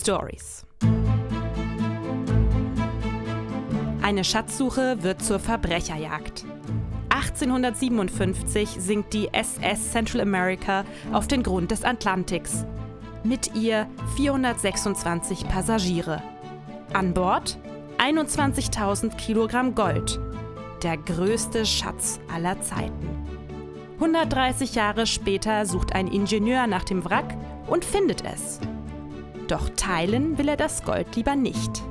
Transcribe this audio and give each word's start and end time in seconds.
Stories. 0.00 0.64
Eine 4.02 4.24
Schatzsuche 4.24 5.02
wird 5.02 5.22
zur 5.22 5.38
Verbrecherjagd. 5.38 6.44
1857 7.10 8.68
sinkt 8.78 9.12
die 9.12 9.28
SS 9.32 9.92
Central 9.92 10.22
America 10.22 10.84
auf 11.12 11.28
den 11.28 11.42
Grund 11.42 11.70
des 11.70 11.84
Atlantiks. 11.84 12.64
Mit 13.24 13.54
ihr 13.54 13.86
426 14.16 15.46
Passagiere. 15.48 16.22
An 16.94 17.12
Bord 17.12 17.58
21.000 17.98 19.14
Kilogramm 19.16 19.74
Gold. 19.74 20.18
Der 20.82 20.96
größte 20.96 21.66
Schatz 21.66 22.18
aller 22.32 22.58
Zeiten. 22.62 23.08
130 23.96 24.74
Jahre 24.74 25.06
später 25.06 25.66
sucht 25.66 25.94
ein 25.94 26.08
Ingenieur 26.08 26.66
nach 26.66 26.84
dem 26.84 27.04
Wrack 27.04 27.36
und 27.66 27.84
findet 27.84 28.24
es. 28.24 28.60
Doch 29.50 29.68
teilen 29.76 30.38
will 30.38 30.48
er 30.48 30.56
das 30.56 30.84
Gold 30.84 31.16
lieber 31.16 31.34
nicht. 31.34 31.82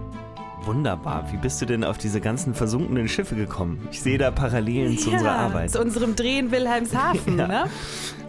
Wunderbar. 0.64 1.26
Wie 1.32 1.38
bist 1.38 1.62
du 1.62 1.66
denn 1.66 1.84
auf 1.84 1.98
diese 1.98 2.22
ganzen 2.22 2.54
versunkenen 2.54 3.10
Schiffe 3.10 3.36
gekommen? 3.36 3.86
Ich 3.92 4.02
sehe 4.02 4.18
da 4.18 4.32
Parallelen 4.32 4.98
zu 4.98 5.10
ja, 5.10 5.18
unserer 5.18 5.36
Arbeit. 5.36 5.72
Zu 5.72 5.82
unserem 5.82 6.16
Drehen 6.16 6.52
Wilhelmshaven, 6.52 7.38
Ja. 7.38 7.48
ne? 7.48 7.64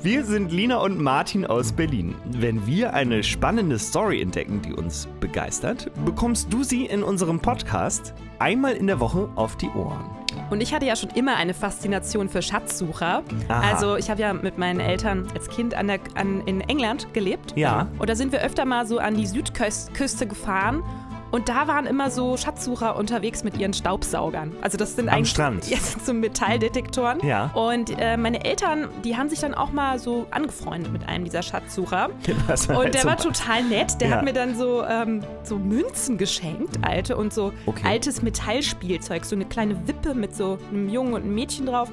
Wir 0.03 0.25
sind 0.25 0.51
Lina 0.51 0.79
und 0.79 1.01
Martin 1.01 1.45
aus 1.47 1.73
Berlin. 1.73 2.15
Wenn 2.25 2.67
wir 2.67 2.95
eine 2.95 3.23
spannende 3.23 3.79
Story 3.79 4.21
entdecken, 4.21 4.63
die 4.63 4.73
uns 4.73 5.07
begeistert, 5.21 5.91
bekommst 6.05 6.53
du 6.53 6.65
sie 6.65 6.87
in 6.87 7.03
unserem 7.03 7.39
Podcast 7.41 8.15
einmal 8.39 8.73
in 8.73 8.87
der 8.89 8.99
Woche 8.99 9.29
auf 9.37 9.57
die 9.57 9.69
Ohren. 9.69 10.20
Und 10.51 10.61
ich 10.61 10.75
hatte 10.75 10.87
ja 10.87 10.97
schon 10.97 11.11
immer 11.11 11.37
eine 11.37 11.55
Faszination 11.55 12.29
für 12.29 12.43
Schatzsucher. 12.43 13.23
Aha. 13.49 13.73
Also 13.73 13.97
ich 13.97 14.11
habe 14.11 14.21
ja 14.21 14.33
mit 14.33 14.59
meinen 14.59 14.81
Eltern 14.81 15.27
als 15.35 15.49
Kind 15.49 15.75
an 15.75 15.89
der, 15.89 16.01
an, 16.15 16.43
in 16.47 16.61
England 16.61 17.13
gelebt. 17.13 17.55
Ja. 17.57 17.89
Und 17.99 18.09
da 18.09 18.15
sind 18.15 18.33
wir 18.33 18.41
öfter 18.41 18.65
mal 18.65 18.87
so 18.87 18.99
an 18.99 19.15
die 19.15 19.27
Südküste 19.27 20.27
gefahren. 20.27 20.83
Und 21.31 21.49
da 21.49 21.69
waren 21.69 21.87
immer 21.87 22.11
so 22.11 22.37
Schatzsucher 22.37 22.97
unterwegs 22.97 23.45
mit 23.45 23.57
ihren 23.59 23.73
Staubsaugern. 23.73 24.53
Also 24.63 24.77
das 24.77 24.97
sind 24.97 25.09
Am 25.09 25.15
eigentlich 25.17 25.31
Strand? 25.31 25.67
Jetzt 25.71 26.05
so 26.05 26.13
Metalldetektoren. 26.13 27.21
Ja. 27.25 27.51
Und 27.55 27.91
äh, 27.99 28.17
meine 28.17 28.45
Eltern, 28.45 28.89
die 29.05 29.17
haben 29.17 29.29
sich 29.29 29.39
dann 29.41 29.55
auch 29.55 29.73
mal 29.73 29.99
so 29.99 30.27
angefreundet 30.31 30.93
mit 30.93 31.09
einem 31.09 31.25
dieser 31.25 31.43
Schatzsucher. 31.43 32.09
Das 32.49 32.69
war 32.69 32.79
Und 32.79 32.85
halt 32.85 32.95
der 32.95 33.03
so- 33.03 33.09
war 33.09 33.17
total 33.17 33.63
nett. 33.65 34.01
Der 34.01 34.09
Ja. 34.09 34.17
hat 34.17 34.25
mir 34.25 34.33
dann 34.33 34.57
so, 34.57 34.83
ähm, 34.85 35.23
so 35.45 35.57
Münzen 35.57 36.19
geschenkt, 36.19 36.79
alte, 36.83 37.17
und 37.17 37.33
so 37.33 37.53
Okay. 37.67 37.87
altes 37.87 38.23
Metallspielzeug. 38.23 39.25
So 39.25 39.37
eine 39.37 39.45
kleine 39.45 39.87
Wippe 39.87 40.15
mit 40.15 40.35
so 40.35 40.59
einem 40.71 40.89
Jungen 40.89 41.15
und 41.15 41.23
einem 41.23 41.35
Mädchen 41.35 41.67
drauf. 41.67 41.91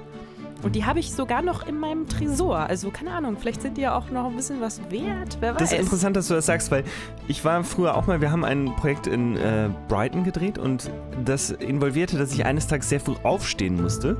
Und 0.63 0.75
die 0.75 0.85
habe 0.85 0.99
ich 0.99 1.11
sogar 1.11 1.41
noch 1.41 1.67
in 1.67 1.79
meinem 1.79 2.07
Tresor. 2.07 2.57
Also 2.57 2.89
keine 2.89 3.11
Ahnung, 3.11 3.37
vielleicht 3.39 3.61
sind 3.61 3.77
die 3.77 3.81
ja 3.81 3.95
auch 3.95 4.09
noch 4.09 4.25
ein 4.25 4.35
bisschen 4.35 4.59
was 4.61 4.81
wert. 4.89 5.37
Wer 5.39 5.53
weiß. 5.53 5.59
Das 5.59 5.71
ist 5.71 5.79
interessant, 5.79 6.15
dass 6.15 6.27
du 6.27 6.33
das 6.33 6.45
sagst, 6.45 6.71
weil 6.71 6.83
ich 7.27 7.43
war 7.45 7.63
früher 7.63 7.95
auch 7.95 8.07
mal, 8.07 8.21
wir 8.21 8.31
haben 8.31 8.43
ein 8.43 8.75
Projekt 8.75 9.07
in 9.07 9.37
äh, 9.37 9.69
Brighton 9.87 10.23
gedreht 10.23 10.57
und 10.57 10.89
das 11.23 11.51
involvierte, 11.51 12.17
dass 12.17 12.33
ich 12.33 12.45
eines 12.45 12.67
Tages 12.67 12.89
sehr 12.89 12.99
früh 12.99 13.15
aufstehen 13.23 13.81
musste 13.81 14.17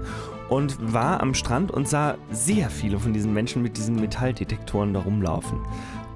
und 0.50 0.94
war 0.94 1.22
am 1.22 1.34
Strand 1.34 1.72
und 1.72 1.88
sah 1.88 2.16
sehr 2.32 2.70
viele 2.70 3.00
von 3.00 3.14
diesen 3.14 3.34
Menschen 3.34 3.62
mit 3.62 3.78
diesen 3.78 3.96
Metalldetektoren 3.96 4.94
da 4.94 5.02
rumlaufen. 5.02 5.60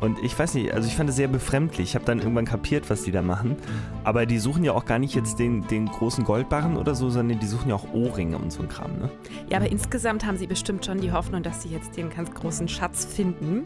Und 0.01 0.17
ich 0.23 0.37
weiß 0.37 0.55
nicht, 0.55 0.73
also 0.73 0.87
ich 0.87 0.95
fand 0.95 1.11
es 1.11 1.15
sehr 1.15 1.27
befremdlich. 1.27 1.89
Ich 1.89 1.95
habe 1.95 2.05
dann 2.05 2.17
irgendwann 2.17 2.45
kapiert, 2.45 2.89
was 2.89 3.03
die 3.03 3.11
da 3.11 3.21
machen. 3.21 3.55
Aber 4.03 4.25
die 4.25 4.39
suchen 4.39 4.63
ja 4.63 4.73
auch 4.73 4.85
gar 4.85 4.97
nicht 4.97 5.13
jetzt 5.13 5.37
den, 5.37 5.67
den 5.67 5.85
großen 5.85 6.23
Goldbarren 6.23 6.75
oder 6.75 6.95
so, 6.95 7.11
sondern 7.11 7.39
die 7.39 7.45
suchen 7.45 7.69
ja 7.69 7.75
auch 7.75 7.93
Ohrringe 7.93 8.35
und 8.37 8.51
so 8.51 8.63
ein 8.63 8.67
Kram, 8.67 8.97
ne? 8.97 9.11
Ja, 9.47 9.57
aber 9.57 9.71
insgesamt 9.71 10.25
haben 10.25 10.37
sie 10.37 10.47
bestimmt 10.47 10.83
schon 10.83 10.99
die 10.99 11.11
Hoffnung, 11.11 11.43
dass 11.43 11.61
sie 11.61 11.69
jetzt 11.69 11.97
den 11.97 12.09
ganz 12.09 12.33
großen 12.33 12.67
Schatz 12.67 13.05
finden. 13.05 13.65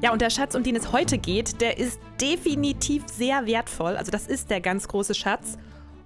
Ja, 0.00 0.12
und 0.12 0.22
der 0.22 0.30
Schatz, 0.30 0.54
um 0.54 0.62
den 0.62 0.76
es 0.76 0.92
heute 0.92 1.18
geht, 1.18 1.60
der 1.60 1.78
ist 1.78 1.98
definitiv 2.20 3.02
sehr 3.08 3.46
wertvoll. 3.46 3.96
Also 3.96 4.12
das 4.12 4.28
ist 4.28 4.50
der 4.50 4.60
ganz 4.60 4.86
große 4.86 5.16
Schatz. 5.16 5.58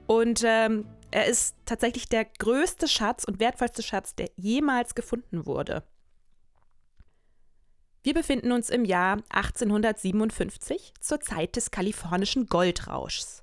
Und 0.06 0.42
ähm, 0.42 0.87
er 1.10 1.27
ist 1.27 1.54
tatsächlich 1.66 2.09
der 2.09 2.25
größte 2.25 2.88
Schatz 2.88 3.25
und 3.25 3.41
wertvollste 3.41 3.82
Schatz, 3.82 4.15
der 4.15 4.31
jemals 4.37 4.94
gefunden 4.94 5.44
wurde. 5.44 5.82
Wir 8.03 8.15
befinden 8.15 8.53
uns 8.53 8.71
im 8.71 8.84
Jahr 8.87 9.19
1857 9.28 10.94
zur 11.00 11.21
Zeit 11.21 11.56
des 11.56 11.71
kalifornischen 11.71 12.47
Goldrauschs. 12.47 13.43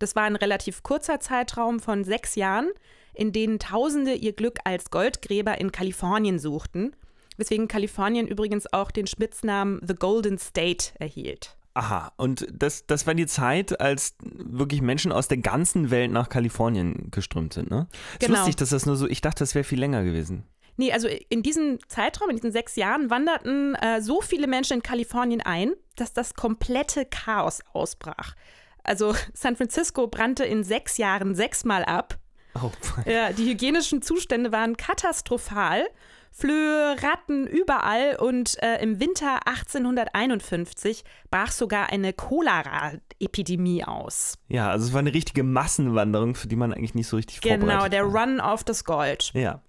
Das 0.00 0.16
war 0.16 0.24
ein 0.24 0.34
relativ 0.36 0.82
kurzer 0.82 1.20
Zeitraum 1.20 1.78
von 1.78 2.02
sechs 2.02 2.34
Jahren, 2.34 2.70
in 3.14 3.32
denen 3.32 3.58
Tausende 3.60 4.14
ihr 4.14 4.32
Glück 4.32 4.58
als 4.64 4.90
Goldgräber 4.90 5.60
in 5.60 5.70
Kalifornien 5.70 6.38
suchten, 6.40 6.96
weswegen 7.36 7.68
Kalifornien 7.68 8.26
übrigens 8.26 8.72
auch 8.72 8.90
den 8.90 9.06
Spitznamen 9.06 9.80
The 9.86 9.94
Golden 9.94 10.38
State 10.38 10.92
erhielt. 10.98 11.56
Aha, 11.74 12.12
und 12.16 12.48
das, 12.52 12.86
das 12.86 13.06
war 13.06 13.14
die 13.14 13.26
Zeit, 13.26 13.80
als 13.80 14.16
wirklich 14.20 14.82
Menschen 14.82 15.12
aus 15.12 15.28
der 15.28 15.38
ganzen 15.38 15.90
Welt 15.92 16.10
nach 16.10 16.28
Kalifornien 16.28 17.12
geströmt 17.12 17.52
sind, 17.52 17.70
ne? 17.70 17.86
Ist 18.14 18.26
Genau. 18.26 18.38
lustig, 18.38 18.56
dass 18.56 18.70
das 18.70 18.86
nur 18.86 18.96
so, 18.96 19.06
ich 19.06 19.20
dachte, 19.20 19.38
das 19.40 19.54
wäre 19.54 19.62
viel 19.62 19.78
länger 19.78 20.02
gewesen. 20.02 20.44
Nee, 20.80 20.92
also 20.94 21.08
in 21.28 21.42
diesem 21.42 21.78
Zeitraum, 21.88 22.30
in 22.30 22.36
diesen 22.36 22.52
sechs 22.52 22.74
Jahren, 22.74 23.10
wanderten 23.10 23.74
äh, 23.74 24.00
so 24.00 24.22
viele 24.22 24.46
Menschen 24.46 24.78
in 24.78 24.82
Kalifornien 24.82 25.42
ein, 25.42 25.74
dass 25.94 26.14
das 26.14 26.32
komplette 26.32 27.04
Chaos 27.04 27.60
ausbrach. 27.74 28.34
Also 28.82 29.14
San 29.34 29.56
Francisco 29.56 30.06
brannte 30.06 30.44
in 30.44 30.64
sechs 30.64 30.96
Jahren 30.96 31.34
sechsmal 31.34 31.84
ab. 31.84 32.16
Oh, 32.54 32.70
Ja, 33.04 33.30
die 33.30 33.44
hygienischen 33.50 34.00
Zustände 34.00 34.52
waren 34.52 34.78
katastrophal. 34.78 35.86
Flöhe, 36.32 36.96
Ratten 37.02 37.46
überall 37.46 38.16
und 38.16 38.56
äh, 38.62 38.82
im 38.82 39.00
Winter 39.00 39.46
1851 39.46 41.04
brach 41.30 41.52
sogar 41.52 41.90
eine 41.90 42.14
Cholera-Epidemie 42.14 43.84
aus. 43.84 44.38
ja, 44.48 44.70
also 44.70 44.86
es 44.86 44.92
war 44.94 45.00
eine 45.00 45.12
richtige 45.12 45.42
Massenwanderung, 45.42 46.36
für 46.36 46.48
die 46.48 46.56
man 46.56 46.72
eigentlich 46.72 46.94
nicht 46.94 47.08
so 47.08 47.16
richtig 47.16 47.42
Genau, 47.42 47.58
vorbereitet 47.58 47.92
der 47.92 48.12
war. 48.12 48.22
Run 48.22 48.40
auf 48.40 48.64
das 48.64 48.84
Gold. 48.84 49.32
Ja. 49.34 49.60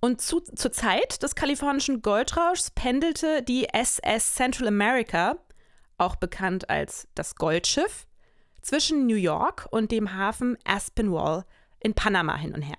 Und 0.00 0.20
zu, 0.20 0.40
zur 0.40 0.72
Zeit 0.72 1.22
des 1.22 1.34
kalifornischen 1.34 2.02
Goldrauschs 2.02 2.70
pendelte 2.70 3.42
die 3.42 3.68
SS 3.72 4.34
Central 4.34 4.68
America, 4.68 5.36
auch 5.98 6.16
bekannt 6.16 6.68
als 6.68 7.08
das 7.14 7.36
Goldschiff, 7.36 8.06
zwischen 8.62 9.06
New 9.06 9.16
York 9.16 9.68
und 9.70 9.90
dem 9.92 10.14
Hafen 10.14 10.58
Aspinwall 10.64 11.44
in 11.80 11.94
Panama 11.94 12.36
hin 12.36 12.54
und 12.54 12.62
her. 12.62 12.78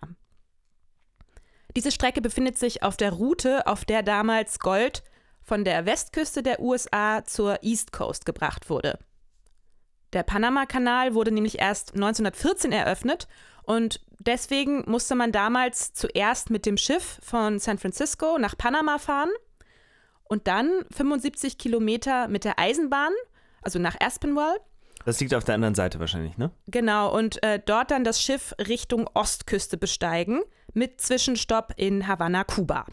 Diese 1.76 1.92
Strecke 1.92 2.22
befindet 2.22 2.58
sich 2.58 2.84
auf 2.84 2.98
der 2.98 3.12
Route, 3.12 3.68
auf 3.68 3.86
der 3.86 4.04
damals 4.04 4.60
Gold 4.60 5.04
von 5.42 5.64
der 5.64 5.86
Westküste 5.86 6.44
der 6.44 6.60
USA 6.60 7.24
zur 7.24 7.64
East 7.64 7.92
Coast 7.92 8.26
gebracht 8.26 8.70
wurde. 8.70 9.00
Der 10.14 10.24
Panama-Kanal 10.24 11.14
wurde 11.14 11.32
nämlich 11.32 11.60
erst 11.60 11.94
1914 11.94 12.72
eröffnet 12.72 13.28
und 13.68 14.00
deswegen 14.20 14.90
musste 14.90 15.14
man 15.14 15.34
damals 15.34 15.94
zuerst 15.94 16.50
mit 16.50 16.66
dem 16.66 16.78
Schiff 16.78 17.20
von 17.22 17.60
San 17.60 17.78
Francisco 17.78 18.38
nach 18.40 18.58
Panama 18.58 18.98
fahren 18.98 19.30
und 20.24 20.48
dann 20.48 20.86
75 20.96 21.58
Kilometer 21.58 22.30
mit 22.30 22.46
der 22.46 22.58
Eisenbahn, 22.58 23.12
also 23.62 23.78
nach 23.78 24.00
Aspinwall. 24.00 24.56
Das 25.04 25.20
liegt 25.20 25.34
auf 25.34 25.44
der 25.44 25.56
anderen 25.56 25.76
Seite 25.76 26.00
wahrscheinlich, 26.00 26.38
ne? 26.38 26.52
Genau, 26.68 27.14
und 27.14 27.44
äh, 27.44 27.60
dort 27.64 27.92
dann 27.92 28.06
das 28.06 28.22
Schiff 28.22 28.56
Richtung 28.58 29.10
Ostküste 29.14 29.78
besteigen, 29.78 30.42
mit 30.74 31.02
Zwischenstopp 31.02 31.74
in 31.76 32.08
Havanna, 32.08 32.46
Kuba. 32.46 32.86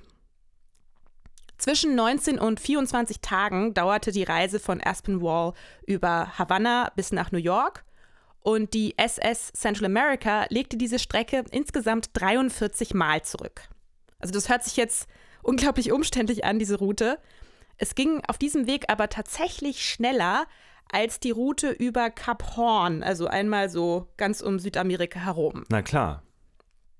Zwischen 1.56 1.94
19 1.94 2.40
und 2.40 2.58
24 2.58 3.20
Tagen 3.20 3.74
dauerte 3.74 4.10
die 4.10 4.24
Reise 4.24 4.58
von 4.58 4.80
Aspinwall 4.84 5.52
über 5.86 6.36
Havanna 6.36 6.90
bis 6.96 7.12
nach 7.12 7.30
New 7.30 7.38
York 7.38 7.84
und 8.44 8.74
die 8.74 8.96
SS 8.98 9.52
Central 9.54 9.86
America 9.86 10.44
legte 10.50 10.76
diese 10.76 10.98
Strecke 10.98 11.44
insgesamt 11.50 12.10
43 12.12 12.92
Mal 12.92 13.22
zurück. 13.22 13.62
Also 14.18 14.34
das 14.34 14.50
hört 14.50 14.62
sich 14.62 14.76
jetzt 14.76 15.08
unglaublich 15.42 15.90
umständlich 15.90 16.44
an, 16.44 16.58
diese 16.58 16.78
Route. 16.78 17.18
Es 17.78 17.94
ging 17.94 18.20
auf 18.28 18.36
diesem 18.36 18.66
Weg 18.66 18.84
aber 18.88 19.08
tatsächlich 19.08 19.82
schneller 19.82 20.46
als 20.92 21.18
die 21.20 21.30
Route 21.30 21.70
über 21.70 22.10
Kap 22.10 22.56
Horn, 22.56 23.02
also 23.02 23.26
einmal 23.26 23.70
so 23.70 24.08
ganz 24.18 24.42
um 24.42 24.58
Südamerika 24.58 25.20
herum. 25.20 25.64
Na 25.70 25.80
klar. 25.80 26.22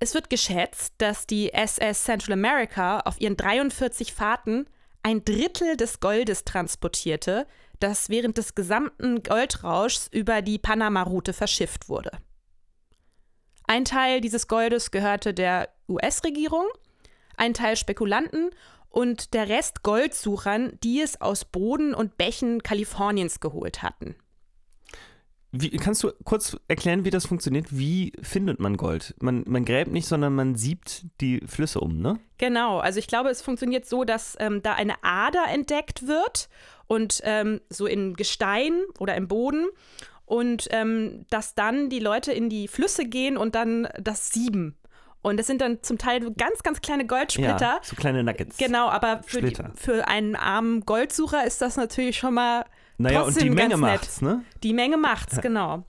Es 0.01 0.15
wird 0.15 0.31
geschätzt, 0.31 0.95
dass 0.99 1.27
die 1.27 1.53
SS 1.53 2.05
Central 2.05 2.33
America 2.33 3.01
auf 3.01 3.21
ihren 3.21 3.37
43 3.37 4.15
Fahrten 4.15 4.67
ein 5.03 5.25
Drittel 5.27 5.77
des 5.77 6.01
Goldes 6.01 6.45
transportierte, 6.45 7.47
das 7.85 8.09
während 8.09 8.39
des 8.39 8.55
gesamten 8.55 9.23
Goldrauschs 9.23 10.09
über 10.11 10.41
die 10.41 10.59
Panama-Route 10.59 11.35
verschifft 11.35 11.91
wurde. 11.91 12.11
Ein 13.67 13.85
Teil 13.85 14.23
dieses 14.23 14.49
Goldes 14.49 14.91
gehörte 14.91 15.35
der 15.35 15.69
US-Regierung, 15.87 16.65
ein 17.37 17.53
Teil 17.53 17.77
Spekulanten 17.77 18.51
und 18.89 19.35
der 19.35 19.51
Rest 19.51 19.83
Goldsuchern, 19.83 20.79
die 20.83 21.03
es 21.03 21.21
aus 21.21 21.45
Boden 21.45 21.93
und 21.95 22.17
Bächen 22.17 22.63
Kaliforniens 22.63 23.41
geholt 23.41 23.83
hatten. 23.83 24.17
Wie, 25.57 25.71
kannst 25.71 26.03
du 26.03 26.11
kurz 26.25 26.57
erklären, 26.67 27.05
wie 27.05 27.11
das 27.11 27.27
funktioniert? 27.27 27.67
Wie 27.71 28.13
findet 28.23 28.59
man 28.59 28.77
Gold? 28.77 29.15
Man, 29.21 29.45
man 29.47 29.65
gräbt 29.65 29.93
nicht, 29.93 30.09
sondern 30.09 30.35
man 30.35 30.57
siebt 30.57 31.07
die 31.21 31.43
Flüsse 31.47 31.79
um, 31.79 32.01
ne? 32.01 32.19
Genau, 32.39 32.79
also 32.79 32.99
ich 32.99 33.07
glaube, 33.07 33.31
es 33.31 33.41
funktioniert 33.41 33.87
so, 33.87 34.03
dass 34.03 34.37
ähm, 34.41 34.63
da 34.63 34.75
eine 34.75 34.95
Ader 35.03 35.45
entdeckt 35.53 36.09
wird 36.09 36.49
und 36.89 37.21
ähm, 37.23 37.61
so 37.71 37.87
in 37.87 38.15
Gestein 38.15 38.83
oder 38.99 39.15
im 39.15 39.29
Boden 39.29 39.67
und 40.27 40.67
ähm, 40.73 41.25
dass 41.31 41.55
dann 41.55 41.89
die 41.89 42.01
Leute 42.01 42.33
in 42.33 42.49
die 42.49 42.67
Flüsse 42.67 43.05
gehen 43.05 43.37
und 43.37 43.55
dann 43.55 43.87
das 44.01 44.31
sieben. 44.31 44.77
Und 45.23 45.39
das 45.39 45.47
sind 45.47 45.61
dann 45.61 45.83
zum 45.83 45.99
Teil 45.99 46.33
ganz, 46.33 46.65
ganz 46.65 46.83
kleine 46.83 47.07
Goldsplitter. 47.07 47.61
Ja, 47.61 47.81
so 47.83 47.95
kleine 47.95 48.25
Nuggets. 48.25 48.59
Genau, 48.59 48.89
aber 48.89 49.23
für, 49.25 49.41
die, 49.41 49.57
für 49.77 50.09
einen 50.09 50.35
armen 50.35 50.81
Goldsucher 50.81 51.47
ist 51.47 51.63
das 51.63 51.77
natürlich 51.77 52.19
schon 52.19 52.35
mal 52.35 52.65
naja, 52.99 53.23
und 53.23 53.41
die 53.41 53.51
Menge 53.51 53.71
nett. 53.71 53.79
macht's, 53.79 54.21
ne? 54.23 54.45
Die 54.63 54.73
Menge 54.73 54.97
macht's, 54.97 55.41
genau. 55.43 55.85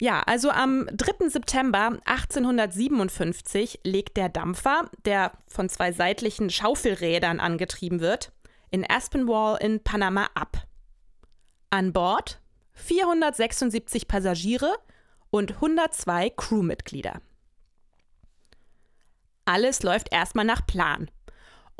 Ja, 0.00 0.20
also 0.20 0.50
am 0.50 0.88
3. 0.92 1.28
September 1.28 1.98
1857 2.04 3.80
legt 3.82 4.16
der 4.16 4.28
Dampfer, 4.28 4.90
der 5.04 5.32
von 5.48 5.68
zwei 5.68 5.92
seitlichen 5.92 6.50
Schaufelrädern 6.50 7.40
angetrieben 7.40 8.00
wird, 8.00 8.32
in 8.70 8.88
Aspenwall 8.88 9.58
in 9.60 9.82
Panama 9.82 10.28
ab. 10.34 10.68
An 11.70 11.92
Bord 11.92 12.40
476 12.74 14.06
Passagiere 14.06 14.76
und 15.30 15.54
102 15.54 16.30
Crewmitglieder. 16.30 17.20
Alles 19.44 19.82
läuft 19.82 20.12
erstmal 20.12 20.44
nach 20.44 20.64
Plan. 20.66 21.10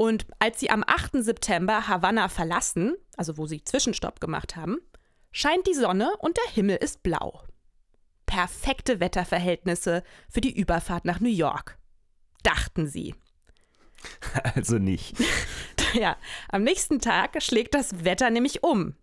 Und 0.01 0.29
als 0.39 0.61
sie 0.61 0.71
am 0.71 0.85
8. 0.87 1.25
September 1.25 1.89
Havanna 1.89 2.29
verlassen, 2.29 2.95
also 3.17 3.37
wo 3.37 3.49
sie 3.49 3.65
Zwischenstopp 3.65 4.21
gemacht 4.21 4.55
haben, 4.55 4.79
scheint 5.33 5.67
die 5.67 5.75
Sonne 5.75 6.13
und 6.21 6.37
der 6.37 6.53
Himmel 6.53 6.77
ist 6.77 7.03
blau. 7.03 7.43
Perfekte 8.25 9.01
Wetterverhältnisse 9.01 10.05
für 10.31 10.41
die 10.41 10.57
Überfahrt 10.57 11.05
nach 11.05 11.19
New 11.19 11.29
York. 11.29 11.79
Dachten 12.45 12.87
sie. 12.87 13.15
Also 14.55 14.79
nicht. 14.79 15.17
ja, 15.95 16.17
am 16.49 16.63
nächsten 16.63 17.01
Tag 17.01 17.43
schlägt 17.43 17.75
das 17.75 18.05
Wetter 18.05 18.31
nämlich 18.31 18.63
um. 18.63 18.95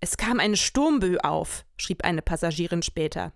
Es 0.00 0.16
kam 0.16 0.40
eine 0.40 0.56
Sturmbö 0.56 1.18
auf, 1.18 1.64
schrieb 1.76 2.02
eine 2.02 2.22
Passagierin 2.22 2.82
später. 2.82 3.32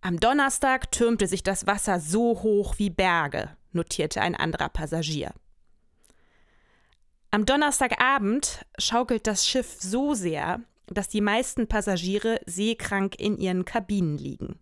Am 0.00 0.20
Donnerstag 0.20 0.92
türmte 0.92 1.26
sich 1.26 1.42
das 1.42 1.66
Wasser 1.66 1.98
so 1.98 2.40
hoch 2.40 2.78
wie 2.78 2.90
Berge, 2.90 3.56
notierte 3.72 4.20
ein 4.20 4.36
anderer 4.36 4.68
Passagier. 4.68 5.34
Am 7.34 7.46
Donnerstagabend 7.46 8.66
schaukelt 8.76 9.26
das 9.26 9.48
Schiff 9.48 9.78
so 9.80 10.12
sehr, 10.12 10.60
dass 10.86 11.08
die 11.08 11.22
meisten 11.22 11.66
Passagiere 11.66 12.38
seekrank 12.44 13.18
in 13.18 13.38
ihren 13.38 13.64
Kabinen 13.64 14.18
liegen. 14.18 14.58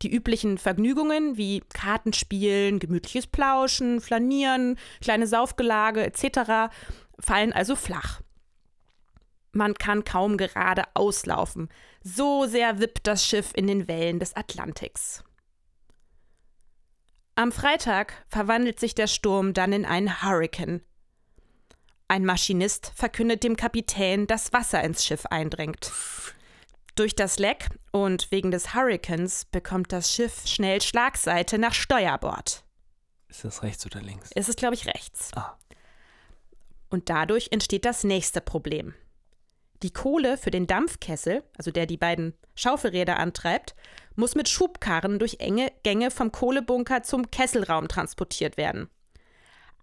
Die 0.00 0.10
üblichen 0.10 0.56
Vergnügungen 0.56 1.36
wie 1.36 1.60
Kartenspielen, 1.74 2.78
gemütliches 2.78 3.26
Plauschen, 3.26 4.00
Flanieren, 4.00 4.78
kleine 5.02 5.26
Saufgelage 5.26 6.02
etc. 6.02 6.74
fallen 7.18 7.52
also 7.52 7.76
flach. 7.76 8.22
Man 9.52 9.74
kann 9.74 10.04
kaum 10.04 10.38
gerade 10.38 10.84
auslaufen. 10.94 11.68
So 12.02 12.46
sehr 12.46 12.80
wippt 12.80 13.06
das 13.06 13.26
Schiff 13.26 13.50
in 13.54 13.66
den 13.66 13.88
Wellen 13.88 14.20
des 14.20 14.34
Atlantiks. 14.34 15.22
Am 17.34 17.52
Freitag 17.52 18.24
verwandelt 18.28 18.80
sich 18.80 18.94
der 18.94 19.06
Sturm 19.06 19.52
dann 19.52 19.74
in 19.74 19.84
einen 19.84 20.22
Hurrikan. 20.22 20.80
Ein 22.12 22.26
Maschinist 22.26 22.92
verkündet 22.94 23.42
dem 23.42 23.56
Kapitän, 23.56 24.26
dass 24.26 24.52
Wasser 24.52 24.84
ins 24.84 25.02
Schiff 25.02 25.24
eindringt. 25.30 25.90
Durch 26.94 27.16
das 27.16 27.38
Leck 27.38 27.70
und 27.90 28.30
wegen 28.30 28.50
des 28.50 28.74
Hurrikans 28.74 29.46
bekommt 29.46 29.92
das 29.92 30.12
Schiff 30.12 30.46
schnell 30.46 30.82
Schlagseite 30.82 31.56
nach 31.56 31.72
Steuerbord. 31.72 32.64
Ist 33.28 33.44
das 33.44 33.62
rechts 33.62 33.86
oder 33.86 34.02
links? 34.02 34.28
Es 34.34 34.50
ist, 34.50 34.58
glaube 34.58 34.74
ich, 34.74 34.86
rechts. 34.86 35.30
Ah. 35.36 35.56
Und 36.90 37.08
dadurch 37.08 37.48
entsteht 37.50 37.86
das 37.86 38.04
nächste 38.04 38.42
Problem. 38.42 38.92
Die 39.82 39.94
Kohle 39.94 40.36
für 40.36 40.50
den 40.50 40.66
Dampfkessel, 40.66 41.42
also 41.56 41.70
der 41.70 41.86
die 41.86 41.96
beiden 41.96 42.34
Schaufelräder 42.54 43.18
antreibt, 43.18 43.74
muss 44.16 44.34
mit 44.34 44.50
Schubkarren 44.50 45.18
durch 45.18 45.36
enge 45.38 45.72
Gänge 45.82 46.10
vom 46.10 46.30
Kohlebunker 46.30 47.04
zum 47.04 47.30
Kesselraum 47.30 47.88
transportiert 47.88 48.58
werden. 48.58 48.90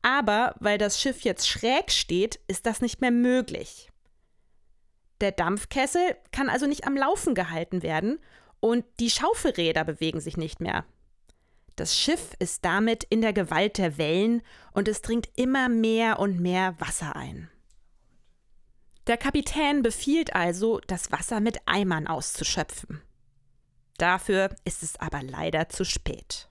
Aber 0.02 0.56
weil 0.60 0.78
das 0.78 1.02
Schiff 1.02 1.22
jetzt 1.22 1.48
schräg 1.48 1.92
steht, 1.92 2.40
ist 2.48 2.66
das 2.66 2.82
nicht 2.82 3.02
mehr 3.02 3.12
möglich. 3.12 3.90
Der 5.22 5.32
Dampfkessel 5.32 6.16
kann 6.32 6.50
also 6.50 6.66
nicht 6.66 6.86
am 6.86 6.96
Laufen 6.96 7.36
gehalten 7.36 7.84
werden 7.84 8.20
und 8.60 8.86
die 9.00 9.10
Schaufelräder 9.10 9.84
bewegen 9.84 10.22
sich 10.22 10.38
nicht 10.38 10.62
mehr. 10.62 10.86
Das 11.76 11.98
Schiff 11.98 12.34
ist 12.40 12.66
damit 12.66 13.06
in 13.06 13.22
der 13.22 13.34
Gewalt 13.34 13.78
der 13.78 13.98
Wellen 13.98 14.42
und 14.74 14.88
es 14.88 15.02
dringt 15.02 15.30
immer 15.36 15.70
mehr 15.70 16.20
und 16.20 16.40
mehr 16.40 16.80
Wasser 16.80 17.16
ein. 17.16 17.50
Der 19.08 19.18
Kapitän 19.18 19.82
befiehlt 19.82 20.36
also, 20.36 20.80
das 20.88 21.12
Wasser 21.12 21.40
mit 21.40 21.58
Eimern 21.66 22.06
auszuschöpfen. 22.06 23.02
Dafür 23.98 24.56
ist 24.66 24.84
es 24.84 24.98
aber 24.98 25.24
leider 25.24 25.70
zu 25.70 25.84
spät. 25.84 26.48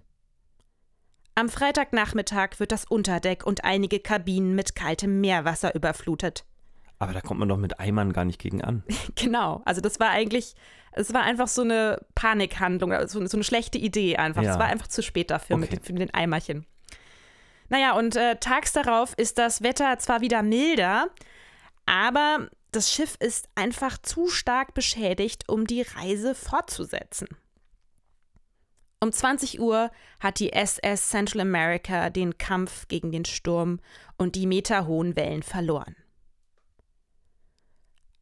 Am 1.39 1.49
Freitagnachmittag 1.49 2.59
wird 2.59 2.73
das 2.73 2.85
Unterdeck 2.85 3.47
und 3.47 3.63
einige 3.63 4.01
Kabinen 4.01 4.57
mit 4.57 4.75
kaltem 4.75 5.21
Meerwasser 5.21 5.73
überflutet. 5.73 6.45
Aber 6.99 7.13
da 7.13 7.21
kommt 7.21 7.39
man 7.39 7.49
doch 7.49 7.59
mit 7.59 7.79
Eimern 7.79 8.13
gar 8.13 8.25
nicht 8.25 8.41
gegen 8.41 8.61
an. 8.65 8.83
genau, 9.15 9.63
also 9.65 9.81
das 9.81 10.01
war 10.01 10.11
eigentlich, 10.11 10.57
es 10.91 11.15
war 11.15 11.23
einfach 11.23 11.47
so 11.47 11.63
eine 11.63 12.05
Panikhandlung, 12.17 12.93
so, 13.07 13.25
so 13.25 13.37
eine 13.37 13.45
schlechte 13.45 13.79
Idee 13.79 14.17
einfach. 14.17 14.43
Es 14.43 14.49
Ja. 14.49 14.59
war 14.59 14.67
einfach 14.67 14.89
zu 14.89 15.01
spät 15.01 15.31
dafür 15.31 15.55
Okay. 15.59 15.69
mit, 15.71 15.87
für 15.87 15.93
den 15.93 16.13
Eimerchen. 16.13 16.67
Naja, 17.69 17.93
und 17.93 18.17
äh, 18.17 18.35
tags 18.41 18.73
darauf 18.73 19.15
ist 19.17 19.39
das 19.39 19.63
Wetter 19.63 19.97
zwar 20.01 20.21
wieder 20.21 20.43
milder, 20.43 21.07
aber 21.87 22.49
das 22.73 22.93
Schiff 22.93 23.15
ist 23.21 23.49
einfach 23.55 23.97
zu 23.99 24.27
stark 24.27 24.75
beschädigt, 24.75 25.45
um 25.49 25.69
die 25.69 25.83
Reise 25.83 26.35
fortzusetzen. 26.35 27.29
Um 29.01 29.13
20 29.13 29.61
Uhr 29.61 29.91
hat 30.19 30.41
die 30.41 30.53
SS 30.53 31.09
Central 31.09 31.43
America 31.43 32.11
den 32.11 32.37
Kampf 32.37 32.89
gegen 32.89 33.13
den 33.13 33.25
Sturm 33.25 33.79
und 34.17 34.35
die 34.35 34.47
meterhohen 34.47 35.15
Wellen 35.15 35.45
verloren. 35.45 35.95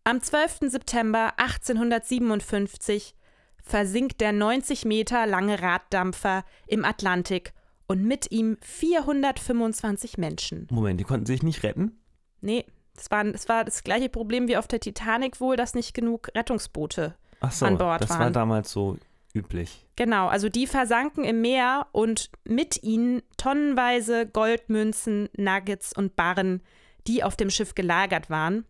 Am 0.04 0.20
12. 0.20 0.70
September 0.70 1.32
1857 1.38 3.14
versinkt 3.62 4.20
der 4.20 4.32
90 4.32 4.84
Meter 4.84 5.26
lange 5.26 5.60
Raddampfer 5.60 6.44
im 6.66 6.84
Atlantik 6.84 7.54
und 7.88 8.04
mit 8.04 8.30
ihm 8.30 8.58
425 8.60 10.18
Menschen. 10.18 10.68
Moment, 10.70 11.00
die 11.00 11.04
konnten 11.04 11.26
sich 11.26 11.42
nicht 11.42 11.62
retten? 11.62 11.98
Nee, 12.42 12.66
es 12.96 13.10
war, 13.10 13.24
es 13.24 13.48
war 13.48 13.64
das 13.64 13.82
gleiche 13.82 14.08
Problem 14.08 14.46
wie 14.46 14.56
auf 14.56 14.68
der 14.68 14.80
Titanic 14.80 15.40
wohl, 15.40 15.56
dass 15.56 15.74
nicht 15.74 15.94
genug 15.94 16.28
Rettungsboote 16.34 17.14
Ach 17.40 17.52
so, 17.52 17.66
An 17.66 17.78
Bord 17.78 18.02
das 18.02 18.10
war 18.10 18.20
waren. 18.20 18.32
damals 18.32 18.70
so 18.70 18.96
üblich. 19.36 19.86
Genau, 19.96 20.28
also 20.28 20.48
die 20.48 20.66
versanken 20.66 21.24
im 21.24 21.40
Meer 21.40 21.86
und 21.92 22.30
mit 22.44 22.82
ihnen 22.82 23.22
tonnenweise 23.36 24.26
Goldmünzen, 24.26 25.28
Nuggets 25.36 25.92
und 25.96 26.16
Barren, 26.16 26.62
die 27.06 27.22
auf 27.22 27.36
dem 27.36 27.50
Schiff 27.50 27.74
gelagert 27.74 28.28
waren. 28.30 28.64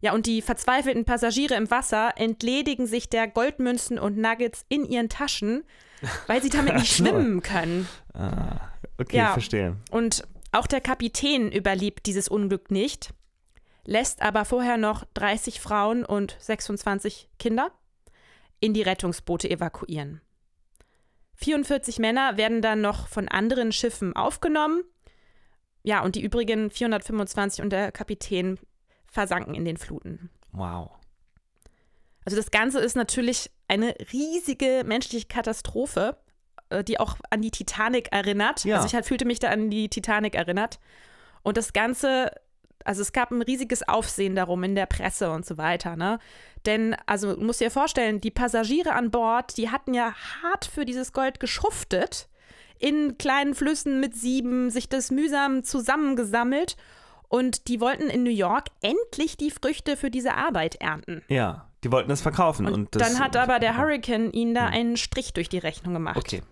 Ja, 0.00 0.12
und 0.12 0.26
die 0.26 0.42
verzweifelten 0.42 1.04
Passagiere 1.04 1.54
im 1.54 1.70
Wasser 1.70 2.12
entledigen 2.16 2.86
sich 2.86 3.08
der 3.08 3.26
Goldmünzen 3.28 3.98
und 3.98 4.16
Nuggets 4.16 4.64
in 4.68 4.84
ihren 4.84 5.08
Taschen, 5.08 5.64
weil 6.26 6.42
sie 6.42 6.50
damit 6.50 6.74
nicht 6.78 6.92
schwimmen 6.94 7.42
können. 7.42 7.88
Ah, 8.14 8.60
okay, 8.98 9.16
Ja. 9.16 9.32
verstehe. 9.32 9.76
Und 9.90 10.22
auch 10.52 10.66
der 10.66 10.80
Kapitän 10.80 11.50
überlebt 11.50 12.06
dieses 12.06 12.28
Unglück 12.28 12.70
nicht, 12.70 13.10
lässt 13.84 14.22
aber 14.22 14.44
vorher 14.44 14.76
noch 14.76 15.04
30 15.14 15.60
Frauen 15.60 16.04
und 16.04 16.36
26 16.40 17.28
Kinder 17.38 17.72
in 18.60 18.74
die 18.74 18.82
Rettungsboote 18.82 19.50
evakuieren. 19.50 20.20
44 21.34 21.98
Männer 21.98 22.36
werden 22.36 22.62
dann 22.62 22.80
noch 22.80 23.06
von 23.06 23.28
anderen 23.28 23.70
Schiffen 23.72 24.16
aufgenommen. 24.16 24.82
Ja, 25.82 26.02
und 26.02 26.16
die 26.16 26.22
übrigen 26.22 26.70
425 26.70 27.62
und 27.62 27.70
der 27.70 27.92
Kapitän 27.92 28.58
versanken 29.06 29.54
in 29.54 29.64
den 29.64 29.76
Fluten. 29.76 30.30
Wow. 30.52 30.90
Also 32.24 32.36
das 32.36 32.50
Ganze 32.50 32.80
ist 32.80 32.96
natürlich 32.96 33.50
eine 33.68 33.94
riesige 34.12 34.82
menschliche 34.84 35.28
Katastrophe, 35.28 36.18
äh, 36.70 36.84
die 36.84 37.00
auch 37.00 37.16
an 37.30 37.40
die 37.40 37.50
Titanic 37.50 38.12
erinnert. 38.12 38.64
Ja. 38.64 38.76
Also 38.76 38.88
ich 38.88 38.94
halt 38.94 39.06
fühlte 39.06 39.24
mich 39.24 39.38
da 39.38 39.48
an 39.48 39.70
die 39.70 39.88
Titanic 39.88 40.34
erinnert. 40.34 40.78
Und 41.42 41.56
das 41.56 41.72
Ganze, 41.72 42.32
also 42.84 43.02
es 43.02 43.12
gab 43.12 43.30
ein 43.30 43.42
riesiges 43.42 43.86
Aufsehen 43.86 44.34
darum 44.34 44.62
in 44.64 44.74
der 44.74 44.86
Presse 44.86 45.30
und 45.30 45.44
so 45.46 45.58
weiter, 45.58 45.96
ne? 45.96 46.18
Denn, 46.66 46.96
also 47.06 47.36
musst 47.36 47.60
dir 47.60 47.70
vorstellen, 47.70 48.20
die 48.20 48.30
Passagiere 48.30 48.92
an 48.92 49.10
Bord, 49.10 49.56
die 49.56 49.70
hatten 49.70 49.94
ja 49.94 50.14
hart 50.42 50.64
für 50.64 50.84
dieses 50.84 51.12
Gold 51.12 51.40
geschuftet, 51.40 52.28
in 52.78 53.18
kleinen 53.18 53.54
Flüssen 53.54 54.00
mit 54.00 54.14
Sieben, 54.16 54.70
sich 54.70 54.88
das 54.88 55.10
mühsam 55.10 55.64
zusammengesammelt 55.64 56.76
und 57.28 57.68
die 57.68 57.80
wollten 57.80 58.08
in 58.08 58.22
New 58.22 58.30
York 58.30 58.68
endlich 58.82 59.36
die 59.36 59.50
Früchte 59.50 59.96
für 59.96 60.10
diese 60.10 60.34
Arbeit 60.34 60.76
ernten. 60.76 61.22
Ja, 61.28 61.68
Die 61.84 61.92
wollten 61.92 62.08
das 62.08 62.20
verkaufen. 62.22 62.66
Und, 62.66 62.72
Und, 62.74 62.94
das, 62.94 63.02
dann 63.12 63.22
hat 63.22 63.36
aber 63.36 63.58
der. 63.58 63.76
Hurricane 63.78 64.30
ihnen 64.32 64.54
da 64.54 64.66
Hm. 64.68 64.72
einen 64.74 64.96
Strich 64.96 65.32
durch 65.32 65.48
die 65.48 65.58
Rechnung 65.58 65.92
gemacht. 65.94 66.16
Okay. 66.16 66.42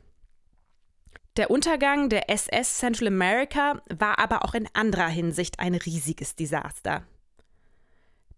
Der 1.37 1.51
Untergang 1.51 2.09
der 2.09 2.31
SS 2.31 2.79
Central 2.79 3.09
America 3.09 3.83
war 3.95 4.19
aber 4.19 4.43
auch 4.43 4.55
in 4.55 4.67
anderer 4.73 5.09
Hinsicht 5.09 5.61
ein 5.61 5.75
riesiges 5.75 6.35
Desaster. 6.35 7.03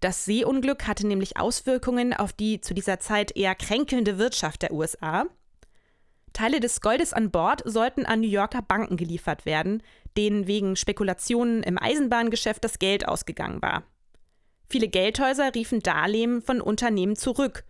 Das 0.01 0.25
Seeunglück 0.25 0.89
hatte 0.89 1.07
nämlich 1.07 1.37
Auswirkungen 1.37 2.13
auf 2.13 2.33
die 2.33 2.61
zu 2.61 2.75
dieser 2.75 2.99
Zeit 2.99 3.37
eher 3.37 3.55
kränkelnde 3.55 4.19
Wirtschaft 4.19 4.63
der 4.63 4.73
USA. 4.73 5.27
Teile 6.33 6.59
des 6.59 6.81
Goldes 6.81 7.13
an 7.13 7.31
Bord 7.31 7.63
sollten 7.65 8.05
an 8.05 8.21
New 8.21 8.29
Yorker 8.29 8.63
Banken 8.63 8.97
geliefert 8.97 9.47
werden, 9.47 9.81
denen 10.17 10.49
wegen 10.49 10.75
Spekulationen 10.75 11.63
im 11.63 11.79
Eisenbahngeschäft 11.79 12.65
das 12.65 12.81
Geld 12.81 13.07
ausgegangen 13.07 13.63
war. 13.63 13.85
Viele 14.69 14.89
Geldhäuser 14.89 15.55
riefen 15.55 15.81
Darlehen 15.81 16.43
von 16.43 16.61
Unternehmen 16.61 17.15
zurück 17.15 17.65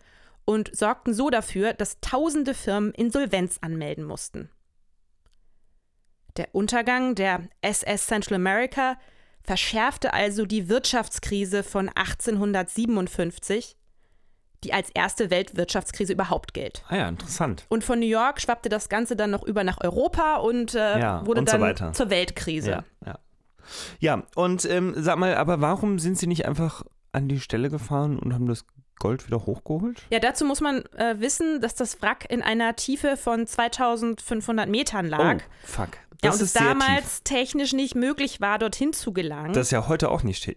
und 0.47 0.75
sorgten 0.75 1.13
so 1.13 1.29
dafür, 1.29 1.75
dass 1.75 2.01
tausende 2.01 2.55
Firmen 2.55 2.93
Insolvenz 2.93 3.59
anmelden 3.61 4.05
mussten. 4.05 4.51
Der 6.39 6.55
Untergang 6.55 7.17
der 7.17 7.41
SS 7.61 8.07
Central 8.07 8.37
America 8.37 8.97
verschärfte 9.43 10.15
also 10.15 10.47
die 10.47 10.69
Wirtschaftskrise 10.69 11.65
von 11.65 11.89
1857, 11.89 13.77
die 14.63 14.73
als 14.73 14.91
erste 14.91 15.31
Weltwirtschaftskrise 15.31 16.13
überhaupt 16.13 16.55
gilt. 16.55 16.85
Ah 16.89 16.97
ja, 16.97 17.09
interessant. 17.09 17.65
Und 17.69 17.83
von 17.83 17.99
New 17.99 18.07
York 18.07 18.41
schwappte 18.41 18.69
das 18.69 18.89
Ganze 18.89 19.17
dann 19.17 19.31
noch 19.31 19.43
über 19.43 19.65
nach 19.65 19.79
Europa 19.83 20.37
und 20.37 20.75
äh, 20.75 20.99
Ja, 20.99 21.27
wurde 21.27 21.41
und 21.41 21.49
so 21.49 21.57
dann 21.57 21.61
weiter. 21.61 21.93
zur 21.93 22.09
Weltkrise. 22.11 22.71
Ja, 22.71 22.85
ja. 23.05 23.19
ja 23.99 24.23
und 24.37 24.65
ähm, 24.65 24.95
sag 24.97 25.19
mal, 25.19 25.35
aber 25.35 25.61
warum 25.61 25.99
sind 25.99 26.19
sie 26.19 26.29
nicht 26.29 26.47
einfach 26.47 26.85
an 27.11 27.29
die 27.29 27.41
Stelle 27.41 27.69
gefahren 27.69 28.19
und 28.19 28.33
haben 28.33 28.47
das 28.47 28.65
Gold 28.99 29.27
wieder 29.27 29.47
hochgeholt? 29.47 30.03
Ja, 30.11 30.19
dazu 30.19 30.45
muss 30.45 30.61
man 30.61 30.85
äh, 30.97 31.17
wissen, 31.19 31.61
dass 31.61 31.75
das 31.75 32.01
Wrack 32.03 32.27
in 32.29 32.43
einer 32.43 32.77
Tiefe 32.77 33.17
von 33.17 33.47
2500 33.47 34.69
Metern 34.69 35.07
lag. 35.07 35.37
Oh, 35.37 35.67
fuck. 35.67 35.91
Ja, 36.25 36.33
und 36.33 36.41
es 36.41 36.53
damals 36.53 37.23
technisch 37.23 37.73
nicht 37.73 37.95
möglich 37.95 38.41
war, 38.41 38.59
dorthin 38.59 38.93
zu 38.93 39.13
gelangen. 39.13 39.53
Das 39.53 39.69
ist 39.69 39.71
ja 39.71 39.89
heute 39.89 40.11
auch 40.11 40.23
nicht, 40.23 40.57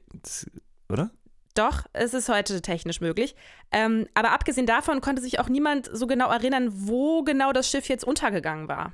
oder? 0.89 1.11
Doch, 1.53 1.83
es 1.93 2.13
ist 2.13 2.29
heute 2.29 2.61
technisch 2.61 3.01
möglich. 3.01 3.35
Ähm, 3.71 4.07
aber 4.13 4.31
abgesehen 4.31 4.65
davon 4.65 5.01
konnte 5.01 5.21
sich 5.21 5.39
auch 5.39 5.49
niemand 5.49 5.89
so 5.91 6.07
genau 6.07 6.29
erinnern, 6.29 6.69
wo 6.71 7.23
genau 7.23 7.51
das 7.51 7.69
Schiff 7.69 7.89
jetzt 7.89 8.03
untergegangen 8.05 8.67
war. 8.67 8.93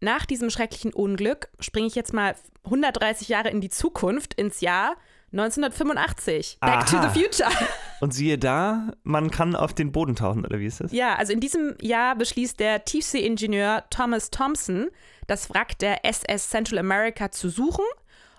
Nach 0.00 0.26
diesem 0.26 0.50
schrecklichen 0.50 0.92
Unglück 0.92 1.48
springe 1.60 1.86
ich 1.86 1.94
jetzt 1.94 2.12
mal 2.12 2.34
130 2.64 3.28
Jahre 3.28 3.50
in 3.50 3.60
die 3.60 3.68
Zukunft, 3.68 4.34
ins 4.34 4.60
Jahr 4.60 4.96
1985. 5.32 6.58
Back 6.60 6.86
to 6.86 6.96
Aha. 6.98 7.08
the 7.08 7.20
Future. 7.20 7.50
Und 8.00 8.12
siehe 8.12 8.38
da, 8.38 8.92
man 9.02 9.30
kann 9.30 9.56
auf 9.56 9.72
den 9.74 9.92
Boden 9.92 10.16
tauchen, 10.16 10.44
oder 10.44 10.58
wie 10.58 10.66
ist 10.66 10.80
das? 10.80 10.92
Ja, 10.92 11.14
also 11.14 11.32
in 11.32 11.40
diesem 11.40 11.76
Jahr 11.80 12.16
beschließt 12.16 12.60
der 12.60 12.84
Tiefseeingenieur 12.84 13.84
Thomas 13.90 14.30
Thompson, 14.30 14.88
das 15.26 15.50
Wrack 15.50 15.78
der 15.78 16.04
SS 16.04 16.50
Central 16.50 16.78
America 16.78 17.30
zu 17.30 17.48
suchen 17.48 17.84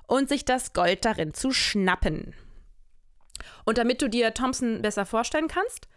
und 0.06 0.30
sich 0.30 0.46
das 0.46 0.74
Gold 0.74 1.06
darin 1.06 1.34
zu 1.34 1.52
schnappen. 1.52 2.36
Und 3.66 3.78
damit 3.78 4.02
du 4.02 4.10
dir 4.10 4.34
Thompson 4.34 4.82
besser 4.82 5.06
vorstellen 5.06 5.48
kannst, 5.48 5.88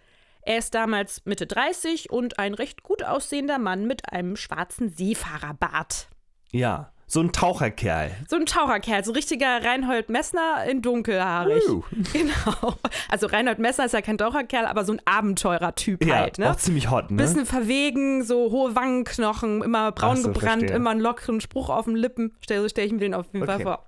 er 0.42 0.58
ist 0.58 0.74
damals 0.74 1.22
Mitte 1.24 1.46
30 1.46 2.10
und 2.10 2.38
ein 2.38 2.54
recht 2.54 2.84
gut 2.84 3.02
aussehender 3.02 3.58
Mann 3.58 3.86
mit 3.86 4.12
einem 4.12 4.36
schwarzen 4.36 4.88
Seefahrerbart. 4.88 6.08
Ja, 6.52 6.92
so 7.08 7.20
ein 7.20 7.30
Taucherkerl. 7.32 8.10
So 8.28 8.34
ein 8.36 8.46
Taucherkerl, 8.46 9.04
so 9.04 9.12
richtiger 9.12 9.64
Reinhold 9.64 10.08
Messner 10.08 10.64
in 10.68 10.82
dunkelhaarig. 10.82 11.62
Uh. 11.68 11.82
Genau. 12.12 12.74
Also 13.08 13.28
Reinhold 13.28 13.58
Messner 13.60 13.84
ist 13.86 13.92
ja 13.92 14.02
kein 14.02 14.18
Taucherkerl, 14.18 14.66
aber 14.66 14.84
so 14.84 14.92
ein 14.92 15.00
Abenteurertyp 15.04 16.04
Ja, 16.04 16.16
halt, 16.16 16.38
ne? 16.38 16.50
auch 16.50 16.56
ziemlich 16.56 16.90
hot, 16.90 17.10
ne? 17.10 17.16
Bisschen 17.18 17.46
verwegen, 17.46 18.24
so 18.24 18.50
hohe 18.50 18.74
Wangenknochen, 18.74 19.62
immer 19.62 19.92
braun 19.92 20.16
so, 20.16 20.28
gebrannt, 20.32 20.60
verstehe. 20.62 20.76
immer 20.76 20.90
einen 20.90 21.00
lockeren 21.00 21.40
Spruch 21.40 21.68
auf 21.70 21.84
den 21.84 21.94
Lippen. 21.96 22.34
Stell, 22.40 22.60
so 22.60 22.68
stelle 22.68 22.88
ich 22.88 22.92
mir 22.92 22.98
den 23.00 23.14
auf 23.14 23.26
jeden 23.32 23.42
Okay. 23.44 23.52
Fall 23.52 23.62
vor. 23.62 23.84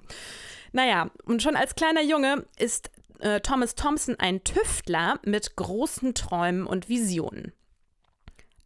Naja, 0.72 1.10
und 1.24 1.42
schon 1.42 1.56
als 1.56 1.74
kleiner 1.74 2.02
Junge 2.02 2.44
ist 2.58 2.90
äh, 3.20 3.40
Thomas 3.40 3.74
Thompson 3.74 4.14
ein 4.20 4.44
Tüftler 4.44 5.18
mit 5.24 5.56
großen 5.56 6.14
Träumen 6.14 6.66
und 6.66 6.88
Visionen. 6.88 7.52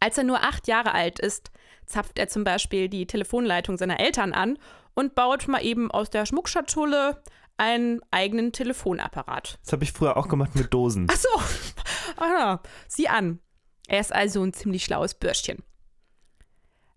Als 0.01 0.19
er 0.19 0.25
nur 0.25 0.43
acht 0.43 0.67
Jahre 0.69 0.93
alt 0.93 1.21
ist, 1.21 1.51
zapft 1.87 2.19
er 2.19 2.29
zum 2.29 2.45
Beispiel 2.45 2.89
die 2.89 3.07
Telefonleitung 3.07 3.77
seiner 3.77 4.01
Eltern 4.01 4.33
an 4.33 4.59
und 4.95 5.15
baut 5.15 5.49
mal 5.49 5.65
eben 5.65 5.91
aus 5.91 6.11
der 6.11 6.27
Schmuckschatulle 6.27 7.23
einen 7.57 8.01
eigenen 8.11 8.53
Telefonapparat. 8.53 9.59
Das 9.63 9.73
habe 9.73 9.85
ich 9.85 9.93
früher 9.93 10.17
auch 10.17 10.29
gemacht 10.29 10.55
mit 10.55 10.73
Dosen. 10.73 11.07
Ach 11.11 11.17
so, 11.17 12.23
ah, 12.23 12.61
sieh 12.89 13.09
an. 13.09 13.41
Er 13.89 14.01
ist 14.01 14.13
also 14.13 14.43
ein 14.43 14.53
ziemlich 14.53 14.85
schlaues 14.85 15.15
Bürschchen. 15.15 15.63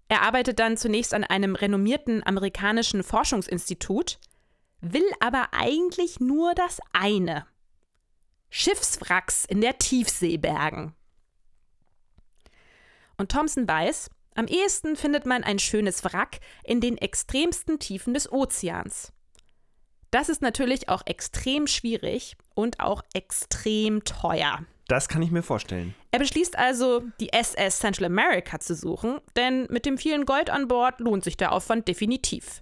Er 0.08 0.22
arbeitet 0.22 0.60
dann 0.60 0.78
zunächst 0.78 1.14
an 1.14 1.24
einem 1.24 1.56
renommierten 1.56 2.26
amerikanischen 2.26 3.04
Forschungsinstitut, 3.04 4.20
will 4.82 5.10
aber 5.20 5.50
eigentlich 5.52 6.20
nur 6.20 6.54
das 6.54 6.80
eine. 6.94 7.48
Schiffswracks 8.50 9.46
in 9.46 9.62
der 9.62 9.78
Tiefsee 9.78 10.38
bergen. 10.38 10.94
Und 13.18 13.32
Thompson 13.32 13.68
weiß, 13.68 14.10
am 14.36 14.48
ehesten 14.48 14.98
findet 14.98 15.26
man 15.26 15.44
ein 15.44 15.60
schönes 15.60 16.04
Wrack 16.04 16.40
in 16.64 16.82
den 16.82 16.98
extremsten 16.98 17.80
Tiefen 17.80 18.14
des 18.14 18.32
Ozeans. 18.32 19.14
Das 20.12 20.30
ist 20.30 20.42
natürlich 20.42 20.90
auch 20.90 21.04
extrem 21.06 21.68
schwierig 21.68 22.36
und 22.54 22.80
auch 22.80 23.02
extrem 23.14 24.04
teuer. 24.04 24.66
Das 24.88 25.08
kann 25.08 25.22
ich 25.22 25.32
mir 25.32 25.42
vorstellen. 25.42 25.96
Er 26.12 26.20
beschließt 26.20 26.58
also, 26.58 27.02
die 27.20 27.34
SS 27.34 27.80
Central 27.80 28.06
America 28.06 28.60
zu 28.60 28.76
suchen, 28.76 29.20
denn 29.36 29.68
mit 29.70 29.86
dem 29.86 29.98
vielen 29.98 30.26
Gold 30.26 30.50
an 30.50 30.68
Bord 30.68 31.00
lohnt 31.00 31.24
sich 31.24 31.38
der 31.38 31.52
Aufwand 31.52 31.88
definitiv. 31.88 32.62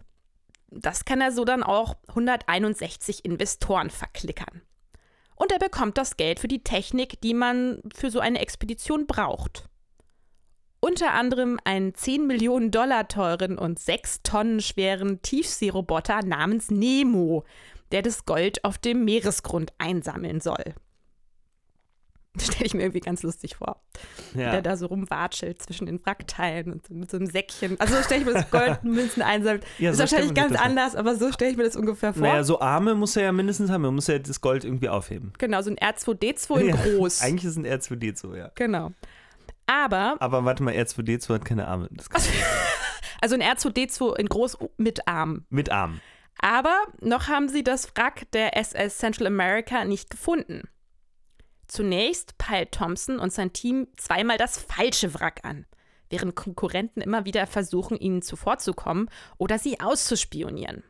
Das 0.70 1.06
kann 1.06 1.22
er 1.22 1.32
so 1.32 1.44
dann 1.44 1.64
auch 1.64 1.98
161 2.08 3.26
Investoren 3.26 3.90
verklickern. 3.90 4.62
Und 5.36 5.52
er 5.52 5.60
bekommt 5.60 5.98
das 5.98 6.18
Geld 6.18 6.40
für 6.40 6.48
die 6.48 6.64
Technik, 6.64 7.20
die 7.22 7.34
man 7.34 7.82
für 7.94 8.10
so 8.10 8.20
eine 8.20 8.40
Expedition 8.40 9.06
braucht. 9.06 9.70
Unter 10.84 11.14
anderem 11.14 11.62
einen 11.64 11.96
10 11.96 12.28
Millionen 12.28 12.70
Dollar 12.70 13.08
teuren 13.08 13.58
und 13.58 13.80
6 13.80 14.22
Tonnen 14.24 14.60
schweren 14.60 15.22
Tiefseeroboter 15.22 16.26
namens 16.26 16.72
Nemo, 16.72 17.46
der 17.94 18.02
das 18.02 18.26
Gold 18.26 18.66
auf 18.66 18.80
dem 18.80 19.06
Meeresgrund 19.06 19.72
einsammeln 19.78 20.42
soll. 20.42 20.64
Das 22.36 22.48
stelle 22.48 22.66
ich 22.66 22.74
mir 22.74 22.82
irgendwie 22.82 23.00
ganz 23.00 23.22
lustig 23.22 23.58
vor. 23.58 23.80
Ja. 24.34 24.50
Der 24.50 24.64
da 24.64 24.76
so 24.76 24.88
rumwatschelt 24.88 25.62
zwischen 25.62 25.86
den 25.86 26.04
Wrackteilen 26.04 26.74
und 26.74 26.88
so 26.88 26.96
mit 26.96 27.12
so 27.12 27.18
einem 27.18 27.28
Säckchen. 27.28 27.80
Also 27.80 27.96
so 27.96 28.02
stelle 28.02 28.22
ich 28.22 28.26
mir 28.26 28.34
das 28.34 28.50
Goldmünzen 28.50 29.22
einsammelt. 29.22 29.64
Ja, 29.78 29.92
ist 29.92 29.98
so 29.98 30.02
wahrscheinlich 30.02 30.34
ganz 30.34 30.56
anders, 30.60 30.96
aber 30.96 31.16
so 31.16 31.32
stelle 31.32 31.52
ich 31.52 31.58
mir 31.58 31.64
das 31.64 31.76
ungefähr 31.76 32.12
vor. 32.12 32.24
Naja, 32.24 32.44
so 32.44 32.60
Arme 32.60 32.96
muss 32.96 33.16
er 33.16 33.26
ja 33.26 33.32
mindestens 33.32 33.70
haben. 33.70 33.84
Er 33.84 33.92
muss 33.92 34.08
ja 34.08 34.18
das 34.18 34.42
Gold 34.42 34.66
irgendwie 34.66 34.90
aufheben. 34.90 35.32
Genau, 35.38 35.62
so 35.62 35.70
ein 35.70 35.78
R2D2 35.78 36.60
in 36.60 36.68
Ja, 36.70 36.76
groß. 36.76 37.22
Eigentlich 37.22 37.46
ist 37.46 37.58
ein 37.58 37.68
R2D2, 37.68 38.36
ja. 38.36 38.52
Genau. 38.56 38.92
Aber, 39.66 40.18
Aber 40.20 40.46
warte 40.46 40.64
mal, 40.64 40.74
R2D2 40.74 41.34
hat 41.34 41.46
keine 41.46 41.68
Arme. 41.68 41.90
Also 43.22 43.36
ein 43.36 43.42
R2D2 43.42 44.18
in 44.18 44.28
groß 44.28 44.58
mit 44.76 45.08
Arm. 45.08 45.46
mit 45.50 45.72
Armen. 45.72 46.02
Aber 46.40 46.78
noch 47.00 47.30
haben 47.30 47.48
sie 47.48 47.64
das 47.64 47.96
Wrack 47.96 48.30
der 48.34 48.58
SS 48.58 48.98
Central 48.98 49.28
America 49.28 49.86
nicht 49.86 50.10
gefunden. 50.10 50.64
Zunächst 51.68 52.38
peilt 52.38 52.74
Thompson 52.74 53.20
und 53.20 53.32
sein 53.32 53.54
Team 53.54 53.88
zweimal 53.96 54.38
das 54.38 54.58
falsche 54.60 55.14
Wrack 55.14 55.40
an, 55.44 55.66
während 56.10 56.36
Konkurrenten 56.36 57.00
immer 57.00 57.24
wieder 57.24 57.48
versuchen, 57.48 57.98
ihnen 57.98 58.22
zuvorzukommen 58.22 59.10
oder 59.38 59.58
sie 59.58 59.80
auszuspionieren. 59.80 60.84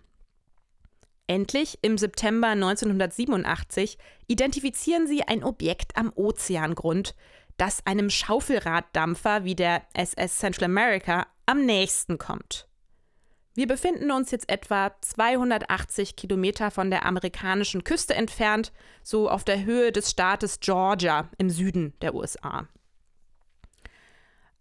Endlich, 1.27 1.77
im 1.83 1.97
September 1.97 2.47
1987, 2.47 3.97
identifizieren 4.27 5.07
sie 5.07 5.21
ein 5.21 5.43
Objekt 5.43 5.95
am 5.95 6.11
Ozeangrund, 6.15 7.15
das 7.57 7.85
einem 7.85 8.09
Schaufelraddampfer 8.09 9.43
wie 9.43 9.55
der 9.55 9.83
SS 9.93 10.37
Central 10.37 10.65
America 10.65 11.27
am 11.45 11.65
nächsten 11.65 12.17
kommt. 12.17 12.67
Wir 13.55 13.67
befinden 13.67 14.11
uns 14.11 14.31
jetzt 14.31 14.49
etwa 14.49 14.95
280 15.01 16.15
Kilometer 16.15 16.71
von 16.71 16.89
der 16.89 17.05
amerikanischen 17.05 17.83
Küste 17.83 18.15
entfernt, 18.15 18.71
so 19.03 19.29
auf 19.29 19.43
der 19.43 19.63
Höhe 19.63 19.91
des 19.91 20.09
Staates 20.09 20.59
Georgia 20.59 21.29
im 21.37 21.51
Süden 21.51 21.93
der 22.01 22.15
USA. 22.15 22.67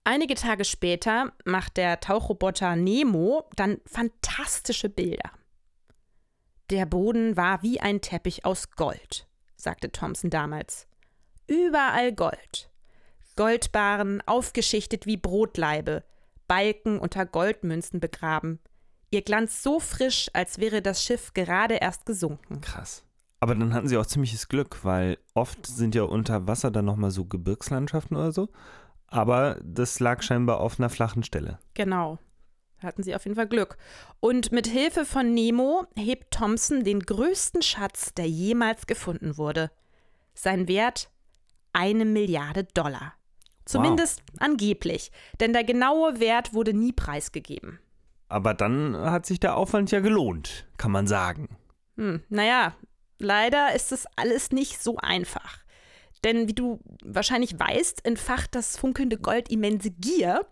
Einige 0.05 0.35
Tage 0.35 0.65
später 0.65 1.33
macht 1.45 1.77
der 1.77 2.01
Tauchroboter 2.01 2.77
Nemo 2.77 3.49
dann 3.57 3.81
fantastische 3.87 4.89
Bilder. 4.89 5.31
Der 6.71 6.87
Boden 6.87 7.37
war 7.37 7.63
wie 7.63 7.81
ein 7.81 8.01
Teppich 8.01 8.45
aus 8.45 8.73
Gold, 8.73 9.27
sagte 9.57 9.91
Thompson 9.91 10.29
damals. 10.29 10.87
Überall 11.47 12.13
Gold. 12.13 12.72
Goldbarren 13.37 14.23
aufgeschichtet 14.27 15.07
wie 15.07 15.17
Brotlaibe, 15.17 16.05
Balken 16.49 16.99
unter 16.99 17.27
Goldmünzen 17.27 18.01
begraben. 18.01 18.59
Ihr 19.11 19.23
Glanz 19.23 19.63
so 19.63 19.81
frisch, 19.81 20.31
als 20.33 20.59
wäre 20.59 20.83
das 20.83 21.05
Schiff 21.05 21.35
gerade 21.35 21.75
erst 21.75 22.07
gesunken. 22.07 22.61
Krass. 22.61 23.05
Aber 23.41 23.55
dann 23.55 23.75
hatten 23.75 23.89
sie 23.89 23.97
auch 23.97 24.07
ziemliches 24.07 24.49
Glück, 24.49 24.85
weil 24.85 25.19
oft 25.35 25.67
sind 25.67 25.95
ja 25.95 26.05
unter 26.05 26.47
Wasser 26.47 26.71
dann 26.71 26.85
nochmal 26.85 27.11
so 27.11 27.25
Gebirgslandschaften 27.25 28.17
oder 28.17 28.33
so. 28.33 28.49
Aber 29.09 29.59
das 29.65 30.01
lag 30.01 30.23
scheinbar 30.23 30.61
auf 30.61 30.79
einer 30.79 30.89
flachen 30.89 31.23
Stelle. 31.25 31.59
Genau. 31.75 32.19
Da 32.81 32.89
hatten 32.89 33.03
sie 33.03 33.15
auf 33.15 33.25
jeden 33.25 33.37
Fall 33.37 33.49
Glück. 33.49 33.77
Und 34.21 34.53
mit 34.53 34.67
Hilfe 34.67 35.05
von 35.05 35.35
Nemo 35.35 35.87
hebt 35.97 36.33
Thompson 36.33 36.85
den 36.85 37.01
größten 37.01 37.63
Schatz, 37.63 38.15
der 38.15 38.29
jemals 38.29 38.87
gefunden 38.87 39.37
wurde. 39.37 39.71
Sein 40.35 40.69
Wert 40.69 41.11
eine 41.73 42.05
Milliarde 42.05 42.65
Dollar. 42.65 43.15
Zumindest 43.65 44.23
wow. 44.33 44.41
angeblich, 44.41 45.13
denn 45.41 45.53
der 45.53 45.65
genaue 45.65 46.21
Wert 46.21 46.53
wurde 46.55 46.75
nie 46.75 46.93
preisgegeben. 46.93 47.79
Aber 48.29 48.55
dann 48.55 48.97
hat 48.97 49.27
sich 49.27 49.41
der 49.41 49.57
Aufwand 49.57 49.91
ja 49.91 50.01
gelohnt, 50.01 50.67
kann 50.79 50.91
man 50.91 51.07
sagen. 51.07 51.49
Hm, 51.97 52.23
naja, 52.29 52.75
Leider 53.23 53.73
ist 53.73 53.93
es 53.93 54.05
alles 54.17 54.51
nicht 54.51 54.83
so 54.83 54.97
einfach. 54.97 55.61
Denn 56.25 56.49
wie 56.49 56.55
du 56.55 56.81
wahrscheinlich 57.05 57.59
weißt, 57.59 58.05
entfacht 58.05 58.55
das 58.57 58.77
funkelnde 58.77 59.17
Gold 59.17 59.49
immense 59.49 59.93
Gier 59.93 60.45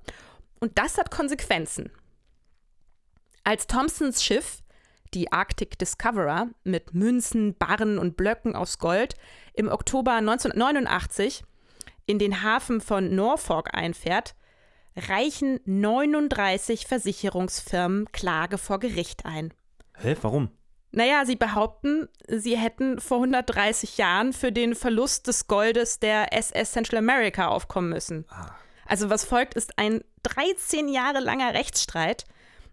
und 0.61 0.79
das 0.79 0.97
hat 0.97 1.11
Konsequenzen. 1.11 1.90
Als 3.43 3.67
Thompsons 3.67 4.23
Schiff, 4.23 4.61
die 5.14 5.33
Arctic 5.33 5.81
Discoverer, 5.81 6.49
mit 6.62 6.95
Münzen, 6.95 7.57
Barren 7.57 7.99
und 7.99 8.17
Blöcken 8.17 8.55
aus 8.55 8.79
Gold 8.79 9.17
im 9.55 9.69
Oktober 9.69 10.12
1989 10.12 11.43
in 12.11 12.19
den 12.19 12.43
Hafen 12.43 12.81
von 12.81 13.14
Norfolk 13.14 13.73
einfährt, 13.73 14.35
reichen 14.97 15.61
39 15.64 16.88
Versicherungsfirmen 16.88 18.11
Klage 18.11 18.59
vor 18.59 18.81
Gericht 18.81 19.25
ein. 19.25 19.55
Hä, 19.97 20.17
warum? 20.21 20.50
Naja, 20.90 21.25
sie 21.25 21.37
behaupten, 21.37 22.09
sie 22.26 22.59
hätten 22.59 23.00
vor 23.00 23.19
130 23.19 23.97
Jahren 23.97 24.33
für 24.33 24.50
den 24.50 24.75
Verlust 24.75 25.29
des 25.29 25.47
Goldes 25.47 26.00
der 26.00 26.37
SS 26.37 26.73
Central 26.73 26.99
America 26.99 27.47
aufkommen 27.47 27.90
müssen. 27.90 28.25
Ah. 28.29 28.50
Also 28.87 29.09
was 29.09 29.25
folgt, 29.25 29.55
ist 29.55 29.79
ein 29.79 30.02
13 30.25 30.88
Jahre 30.88 31.21
langer 31.21 31.55
Rechtsstreit. 31.55 32.25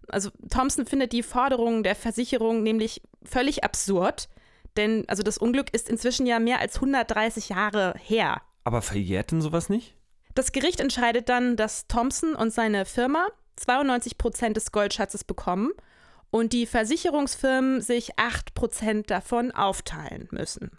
Also 0.08 0.30
Thompson 0.50 0.84
findet 0.84 1.12
die 1.12 1.22
Forderungen 1.22 1.84
der 1.84 1.94
Versicherung 1.94 2.64
nämlich 2.64 3.02
völlig 3.22 3.62
absurd, 3.62 4.28
denn 4.76 5.04
also 5.06 5.22
das 5.22 5.38
Unglück 5.38 5.72
ist 5.72 5.88
inzwischen 5.88 6.26
ja 6.26 6.40
mehr 6.40 6.58
als 6.58 6.74
130 6.76 7.50
Jahre 7.50 7.94
her. 8.02 8.42
Aber 8.68 8.82
verjährt 8.82 9.30
denn 9.30 9.40
sowas 9.40 9.70
nicht? 9.70 9.96
Das 10.34 10.52
Gericht 10.52 10.78
entscheidet 10.78 11.30
dann, 11.30 11.56
dass 11.56 11.86
Thompson 11.86 12.34
und 12.34 12.52
seine 12.52 12.84
Firma 12.84 13.28
92 13.56 14.18
Prozent 14.18 14.58
des 14.58 14.72
Goldschatzes 14.72 15.24
bekommen 15.24 15.70
und 16.28 16.52
die 16.52 16.66
Versicherungsfirmen 16.66 17.80
sich 17.80 18.16
8% 18.16 19.06
davon 19.06 19.52
aufteilen 19.52 20.28
müssen. 20.32 20.70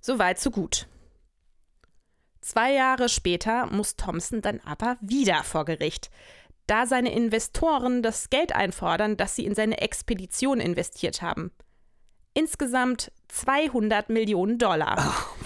Soweit, 0.00 0.40
so 0.40 0.50
gut. 0.50 0.88
Zwei 2.40 2.72
Jahre 2.72 3.08
später 3.08 3.66
muss 3.66 3.94
Thompson 3.94 4.42
dann 4.42 4.58
aber 4.64 4.96
wieder 5.00 5.44
vor 5.44 5.64
Gericht, 5.64 6.10
da 6.66 6.86
seine 6.86 7.14
Investoren 7.14 8.02
das 8.02 8.30
Geld 8.30 8.52
einfordern, 8.52 9.16
das 9.16 9.36
sie 9.36 9.46
in 9.46 9.54
seine 9.54 9.80
Expedition 9.80 10.58
investiert 10.58 11.22
haben. 11.22 11.52
Insgesamt 12.34 13.12
200 13.28 14.10
Millionen 14.10 14.58
Dollar. 14.58 14.96
Boah. 14.96 15.39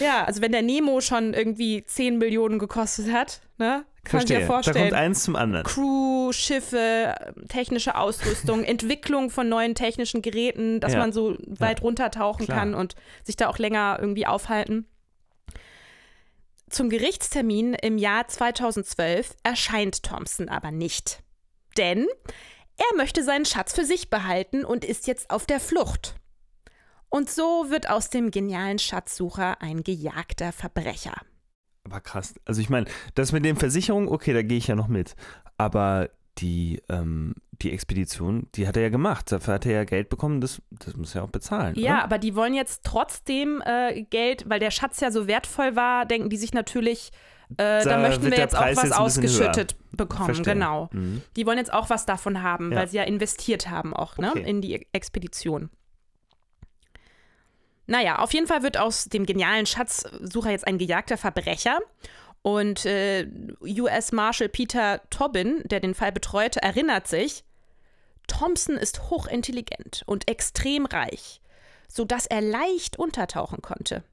Ja, 0.00 0.24
also 0.24 0.42
wenn 0.42 0.52
der 0.52 0.62
Nemo 0.62 1.00
schon 1.00 1.34
irgendwie 1.34 1.84
10 1.84 2.18
Millionen 2.18 2.58
gekostet 2.58 3.12
hat, 3.12 3.40
ne? 3.58 3.84
Kann 4.04 4.20
Verstehe. 4.20 4.36
man 4.36 4.42
sich 4.42 4.48
ja 4.48 4.54
vorstellen. 4.54 4.76
Da 4.76 4.82
kommt 4.82 4.92
eins 4.92 5.24
zum 5.24 5.36
anderen. 5.36 5.64
Crew, 5.64 6.30
Schiffe, 6.32 7.14
technische 7.48 7.96
Ausrüstung, 7.96 8.62
Entwicklung 8.64 9.30
von 9.30 9.48
neuen 9.48 9.74
technischen 9.74 10.22
Geräten, 10.22 10.78
dass 10.78 10.92
ja. 10.92 11.00
man 11.00 11.12
so 11.12 11.36
weit 11.46 11.80
ja. 11.80 11.84
runtertauchen 11.84 12.46
Klar. 12.46 12.58
kann 12.58 12.74
und 12.74 12.94
sich 13.24 13.36
da 13.36 13.48
auch 13.48 13.58
länger 13.58 13.98
irgendwie 14.00 14.26
aufhalten. 14.26 14.86
Zum 16.68 16.88
Gerichtstermin 16.88 17.74
im 17.74 17.98
Jahr 17.98 18.28
2012 18.28 19.34
erscheint 19.42 20.02
Thompson 20.02 20.48
aber 20.48 20.70
nicht. 20.70 21.20
Denn 21.76 22.06
er 22.76 22.96
möchte 22.96 23.22
seinen 23.22 23.44
Schatz 23.44 23.72
für 23.72 23.84
sich 23.84 24.10
behalten 24.10 24.64
und 24.64 24.84
ist 24.84 25.06
jetzt 25.06 25.30
auf 25.30 25.46
der 25.46 25.60
Flucht. 25.60 26.16
Und 27.08 27.30
so 27.30 27.66
wird 27.68 27.88
aus 27.88 28.10
dem 28.10 28.30
genialen 28.30 28.78
Schatzsucher 28.78 29.62
ein 29.62 29.82
gejagter 29.82 30.52
Verbrecher. 30.52 31.14
Aber 31.84 32.00
krass. 32.00 32.34
Also 32.44 32.60
ich 32.60 32.68
meine, 32.68 32.86
das 33.14 33.32
mit 33.32 33.44
den 33.44 33.56
Versicherungen, 33.56 34.08
okay, 34.08 34.32
da 34.32 34.42
gehe 34.42 34.58
ich 34.58 34.66
ja 34.66 34.74
noch 34.74 34.88
mit. 34.88 35.14
Aber 35.56 36.10
die, 36.38 36.82
ähm, 36.88 37.34
die 37.52 37.72
Expedition, 37.72 38.48
die 38.54 38.68
hat 38.68 38.76
er 38.76 38.82
ja 38.82 38.88
gemacht. 38.88 39.30
Dafür 39.32 39.54
hat 39.54 39.66
er 39.66 39.72
ja 39.72 39.84
Geld 39.84 40.08
bekommen, 40.08 40.40
das, 40.40 40.60
das 40.70 40.96
muss 40.96 41.14
er 41.14 41.24
auch 41.24 41.30
bezahlen. 41.30 41.74
Ja, 41.76 41.94
oder? 41.94 42.04
aber 42.04 42.18
die 42.18 42.34
wollen 42.34 42.54
jetzt 42.54 42.82
trotzdem 42.84 43.62
äh, 43.64 44.02
Geld, 44.02 44.48
weil 44.48 44.60
der 44.60 44.70
Schatz 44.70 45.00
ja 45.00 45.10
so 45.10 45.26
wertvoll 45.26 45.76
war, 45.76 46.04
denken 46.04 46.28
die 46.28 46.36
sich 46.36 46.52
natürlich, 46.52 47.10
äh, 47.50 47.82
da, 47.82 47.84
da, 47.84 47.98
möchten 47.98 48.24
wir 48.24 48.36
jetzt 48.36 48.56
auch 48.56 48.62
was 48.62 48.82
jetzt 48.82 48.98
ausgeschüttet 48.98 49.76
bekommen. 49.92 50.26
Verstehen. 50.26 50.54
Genau. 50.54 50.88
Mhm. 50.92 51.22
Die 51.36 51.46
wollen 51.46 51.58
jetzt 51.58 51.72
auch 51.72 51.88
was 51.88 52.04
davon 52.04 52.42
haben, 52.42 52.72
ja. 52.72 52.78
weil 52.78 52.88
sie 52.88 52.96
ja 52.96 53.04
investiert 53.04 53.70
haben 53.70 53.94
auch 53.94 54.18
ne, 54.18 54.30
okay. 54.30 54.42
in 54.42 54.60
die 54.60 54.86
Expedition. 54.92 55.70
Naja, 57.86 58.18
auf 58.18 58.34
jeden 58.34 58.46
Fall 58.46 58.62
wird 58.62 58.76
aus 58.76 59.04
dem 59.04 59.26
genialen 59.26 59.66
Schatzsucher 59.66 60.50
jetzt 60.50 60.66
ein 60.66 60.78
gejagter 60.78 61.16
Verbrecher. 61.16 61.78
Und 62.42 62.84
äh, 62.84 63.28
US 63.60 64.12
Marshal 64.12 64.48
Peter 64.48 65.00
Tobin, 65.10 65.62
der 65.64 65.80
den 65.80 65.94
Fall 65.94 66.12
betreute, 66.12 66.62
erinnert 66.62 67.08
sich, 67.08 67.44
Thompson 68.28 68.76
ist 68.76 69.10
hochintelligent 69.10 70.02
und 70.06 70.28
extrem 70.28 70.86
reich, 70.86 71.40
sodass 71.88 72.26
er 72.26 72.40
leicht 72.40 72.98
untertauchen 72.98 73.62
konnte. 73.62 74.04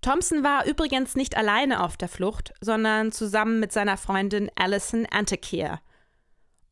Thompson 0.00 0.44
war 0.44 0.66
übrigens 0.66 1.16
nicht 1.16 1.36
alleine 1.36 1.82
auf 1.82 1.96
der 1.96 2.08
Flucht, 2.08 2.52
sondern 2.60 3.10
zusammen 3.10 3.58
mit 3.58 3.72
seiner 3.72 3.96
Freundin 3.96 4.50
Alison 4.54 5.06
Antekeer. 5.06 5.80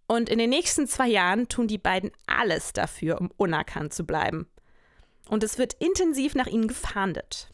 Und 0.06 0.28
in 0.28 0.38
den 0.38 0.50
nächsten 0.50 0.86
zwei 0.86 1.08
Jahren 1.08 1.48
tun 1.48 1.66
die 1.66 1.78
beiden 1.78 2.10
alles 2.26 2.72
dafür, 2.72 3.20
um 3.20 3.30
unerkannt 3.36 3.94
zu 3.94 4.04
bleiben 4.04 4.48
und 5.32 5.42
es 5.42 5.56
wird 5.56 5.72
intensiv 5.78 6.34
nach 6.34 6.46
ihnen 6.46 6.68
gefahndet. 6.68 7.48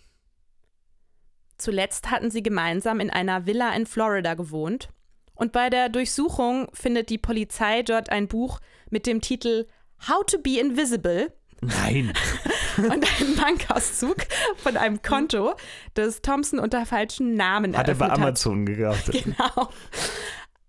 Zuletzt 1.59 2.11
hatten 2.11 2.29
sie 2.29 2.43
gemeinsam 2.43 2.99
in 2.99 3.09
einer 3.09 3.47
Villa 3.47 3.73
in 3.73 3.87
Florida 3.87 4.35
gewohnt 4.35 4.89
und 5.35 5.53
bei 5.53 5.71
der 5.71 5.89
Durchsuchung 5.89 6.69
findet 6.73 7.09
die 7.09 7.19
Polizei 7.19 7.85
dort 7.85 8.11
ein 8.11 8.27
Buch 8.27 8.59
mit 8.91 9.07
dem 9.07 9.21
Titel 9.21 9.69
How 10.09 10.27
to 10.27 10.39
be 10.39 10.59
Invisible. 10.59 11.33
Nein. 11.61 12.13
und 12.79 13.21
einen 13.21 13.37
Bankauszug 13.37 14.27
von 14.57 14.77
einem 14.77 15.01
Konto, 15.01 15.55
das 15.95 16.21
Thompson 16.21 16.59
unter 16.59 16.85
falschen 16.85 17.35
Namen 17.35 17.75
hat. 17.75 17.87
Hat 17.87 17.89
er 17.91 17.95
bei 17.95 18.11
Amazon 18.11 18.67
gekauft. 18.67 19.13
Genau. 19.13 19.69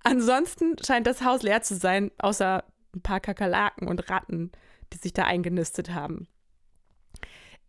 Ansonsten 0.03 0.75
scheint 0.85 1.07
das 1.07 1.23
Haus 1.23 1.41
leer 1.41 1.63
zu 1.63 1.75
sein, 1.75 2.11
außer 2.19 2.63
ein 2.93 3.01
paar 3.01 3.19
Kakerlaken 3.19 3.87
und 3.87 4.11
Ratten, 4.11 4.51
die 4.93 4.97
sich 4.99 5.13
da 5.13 5.23
eingenistet 5.23 5.89
haben. 5.95 6.27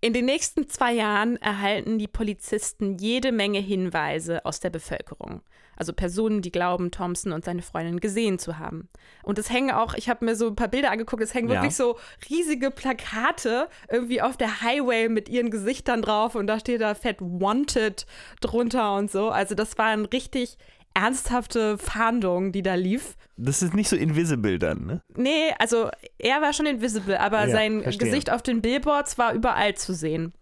In 0.03 0.15
den 0.15 0.25
nächsten 0.25 0.67
zwei 0.69 0.95
Jahren 0.95 1.37
erhalten 1.37 1.99
die 1.99 2.09
Polizisten 2.09 2.97
jede 2.97 3.33
Menge 3.33 3.59
Hinweise 3.59 4.47
aus 4.47 4.59
der 4.59 4.71
Bevölkerung. 4.71 5.43
Also 5.77 5.93
Personen, 5.93 6.41
die 6.41 6.53
glauben, 6.53 6.91
Thompson 6.91 7.33
und 7.33 7.45
seine 7.45 7.61
Freundin 7.61 8.01
gesehen 8.01 8.39
zu 8.39 8.59
haben. 8.59 8.89
Und 9.23 9.39
es 9.39 9.51
hängen 9.51 9.71
auch, 9.71 9.95
ich 9.95 10.09
habe 10.09 10.25
mir 10.25 10.37
so 10.37 10.47
ein 10.47 10.57
paar 10.57 10.69
Bilder 10.69 10.91
angeguckt, 10.91 11.23
es 11.23 11.35
hängen 11.35 11.49
ja. 11.49 11.57
wirklich 11.57 11.77
so 11.77 11.99
riesige 12.31 12.71
Plakate 12.71 13.69
irgendwie 13.91 14.23
auf 14.23 14.37
der 14.39 14.63
Highway 14.63 15.09
mit 15.09 15.29
ihren 15.29 15.51
Gesichtern 15.51 16.03
drauf 16.03 16.35
und 16.35 16.47
da 16.47 16.61
steht 16.61 16.81
da 16.81 16.95
fett 16.95 17.21
Wanted 17.21 18.07
drunter 18.41 18.95
und 18.97 19.11
so. 19.11 19.31
Also 19.31 19.55
das 19.55 19.77
war 19.77 19.87
ein 19.87 20.07
richtig 20.07 20.57
ernsthafte 20.95 21.79
Fahndung, 21.79 22.53
die 22.53 22.63
da 22.63 22.75
lief. 22.75 23.17
Das 23.37 23.63
ist 23.63 23.75
nicht 23.75 23.89
so 23.89 23.97
invisible 23.97 24.59
dann, 24.59 24.87
ne? 24.87 25.03
Nee, 25.17 25.53
also 25.59 25.91
er 26.19 26.43
war 26.43 26.53
schon 26.53 26.67
invisible, 26.67 27.19
aber 27.19 27.47
ja, 27.47 27.51
sein 27.51 27.83
verstehe. 27.83 28.09
Gesicht 28.09 28.31
auf 28.31 28.43
den 28.43 28.61
Billboards 28.61 29.17
war 29.19 29.33
überall 29.33 29.75
zu 29.75 29.95
sehen. 29.95 30.33